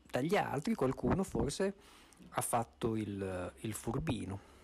dagli 0.08 0.36
altri 0.36 0.74
qualcuno 0.74 1.24
forse 1.24 1.74
ha 2.30 2.40
fatto 2.40 2.96
il, 2.96 3.52
il 3.60 3.74
furbino 3.74 4.54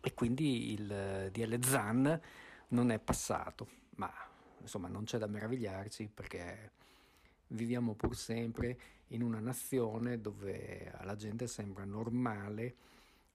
e 0.00 0.14
quindi 0.14 0.72
il 0.72 0.90
eh, 0.90 1.30
DL 1.32 1.62
Zan 1.64 2.20
non 2.68 2.90
è 2.90 2.98
passato, 3.00 3.68
ma 3.96 4.12
insomma 4.60 4.86
non 4.86 5.04
c'è 5.04 5.18
da 5.18 5.26
meravigliarsi 5.26 6.08
perché 6.12 6.70
viviamo 7.48 7.94
pur 7.94 8.16
sempre 8.16 8.78
in 9.08 9.22
una 9.22 9.40
nazione 9.40 10.20
dove 10.20 10.92
alla 10.96 11.16
gente 11.16 11.48
sembra 11.48 11.84
normale 11.84 12.76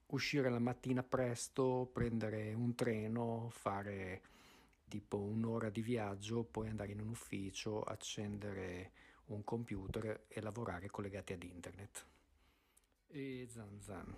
uscire 0.09 0.49
la 0.49 0.59
mattina 0.59 1.03
presto, 1.03 1.89
prendere 1.91 2.53
un 2.53 2.75
treno, 2.75 3.49
fare 3.51 4.21
tipo 4.87 5.17
un'ora 5.17 5.69
di 5.69 5.81
viaggio, 5.81 6.43
poi 6.43 6.69
andare 6.69 6.91
in 6.91 7.01
un 7.01 7.09
ufficio, 7.09 7.81
accendere 7.83 8.91
un 9.25 9.43
computer 9.43 10.25
e 10.27 10.41
lavorare 10.41 10.89
collegati 10.89 11.33
ad 11.33 11.43
internet. 11.43 12.05
E 13.07 13.47
zan 13.49 13.79
zan, 13.81 14.15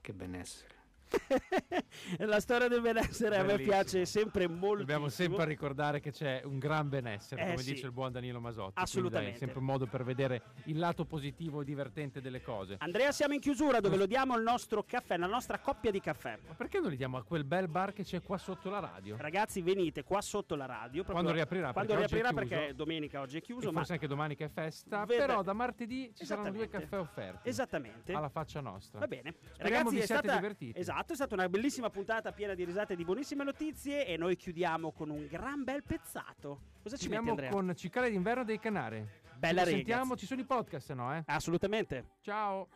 che 0.00 0.12
benessere. 0.12 0.77
la 2.18 2.40
storia 2.40 2.68
del 2.68 2.80
benessere 2.80 3.36
a 3.36 3.40
me 3.42 3.52
Bellissimo. 3.54 3.70
piace 3.76 4.04
sempre 4.06 4.48
molto. 4.48 4.78
Dobbiamo 4.78 5.08
sempre 5.08 5.44
ricordare 5.44 6.00
che 6.00 6.10
c'è 6.12 6.42
un 6.44 6.58
gran 6.58 6.88
benessere, 6.88 7.42
Eh, 7.42 7.44
come 7.50 7.58
sì. 7.62 7.72
dice 7.74 7.86
il 7.86 7.92
buon 7.92 8.12
Danilo 8.12 8.40
Masotti. 8.40 8.80
Assolutamente. 8.80 9.34
è 9.34 9.38
sempre 9.38 9.58
un 9.58 9.64
modo 9.64 9.86
per 9.86 10.04
vedere 10.04 10.42
il 10.64 10.78
lato 10.78 11.04
positivo 11.04 11.62
e 11.62 11.64
divertente 11.64 12.20
delle 12.20 12.40
cose. 12.42 12.76
Andrea, 12.78 13.12
siamo 13.12 13.34
in 13.34 13.40
chiusura 13.40 13.80
dove 13.80 13.96
lo 13.96 14.06
diamo 14.06 14.36
il 14.36 14.42
nostro 14.42 14.82
caffè, 14.82 15.16
la 15.16 15.26
nostra 15.26 15.58
coppia 15.58 15.90
di 15.90 16.00
caffè. 16.00 16.38
Ma 16.46 16.54
perché 16.54 16.78
non 16.80 16.90
li 16.90 16.96
diamo 16.96 17.16
a 17.16 17.22
quel 17.24 17.44
bel 17.44 17.68
bar 17.68 17.92
che 17.92 18.04
c'è 18.04 18.22
qua 18.22 18.38
sotto 18.38 18.70
la 18.70 18.78
radio? 18.80 19.16
Ragazzi, 19.18 19.62
venite 19.62 20.02
qua 20.04 20.20
sotto 20.20 20.54
la 20.54 20.66
radio. 20.66 21.04
Quando 21.04 21.32
riaprirà, 21.32 21.72
Quando 21.72 21.94
perché 21.94 22.16
riaprirà 22.16 22.32
perché 22.34 22.74
domenica 22.74 23.20
oggi 23.20 23.36
è 23.36 23.38
E 23.38 23.42
chiuso. 23.42 23.70
Ma 23.70 23.78
forse 23.78 23.92
anche 23.94 24.06
domani 24.06 24.34
che 24.34 24.44
è 24.46 24.48
festa, 24.48 25.04
Vede- 25.04 25.24
però 25.26 25.42
da 25.42 25.52
martedì 25.52 26.12
ci 26.14 26.24
saranno 26.24 26.50
due 26.50 26.68
caffè 26.68 26.98
offerti. 26.98 27.48
Esattamente. 27.48 28.12
Alla 28.12 28.28
faccia 28.28 28.60
nostra. 28.60 28.98
Va 28.98 29.06
bene. 29.06 29.34
Speriamo 29.52 29.90
vi 29.90 29.98
è 29.98 30.04
siate 30.06 30.26
stata, 30.26 30.40
divertiti. 30.40 30.78
Esatto, 30.78 30.97
esatto, 30.98 31.12
è 31.12 31.16
stata 31.16 31.34
una 31.34 31.48
bellissima 31.48 31.90
puntata 31.90 32.32
piena 32.32 32.54
di 32.54 32.64
risate 32.64 32.94
e 32.94 32.96
di 32.96 33.04
buonissime 33.04 33.44
notizie 33.44 34.04
e 34.06 34.16
noi 34.16 34.36
chiudiamo 34.36 34.90
con 34.90 35.10
un 35.10 35.26
gran 35.28 35.62
bel 35.62 35.82
pezzato. 35.84 36.60
Cosa 36.82 36.96
ci 36.96 37.02
Chiudiamo 37.02 37.34
metti 37.34 37.44
Andrea? 37.44 37.50
con 37.50 37.76
Cicale 37.76 38.10
d'inverno 38.10 38.44
dei 38.44 38.58
Canari. 38.58 39.06
Bella 39.36 39.64
ci 39.64 39.70
sentiamo, 39.70 40.16
ci 40.16 40.26
sono 40.26 40.40
i 40.40 40.44
podcast 40.44 40.92
no, 40.94 41.14
eh? 41.14 41.22
Assolutamente. 41.26 42.16
Ciao. 42.20 42.68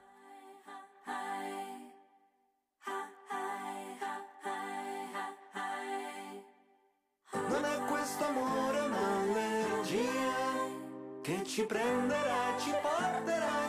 Non 7.32 7.64
è 7.64 7.78
questo 7.88 8.24
amore 8.24 8.87
ma 8.88 9.08
un'energia 9.16 10.00
che 11.22 11.42
ci 11.44 11.64
prenderà, 11.66 12.56
ci 12.58 12.70
porterà 12.70 13.62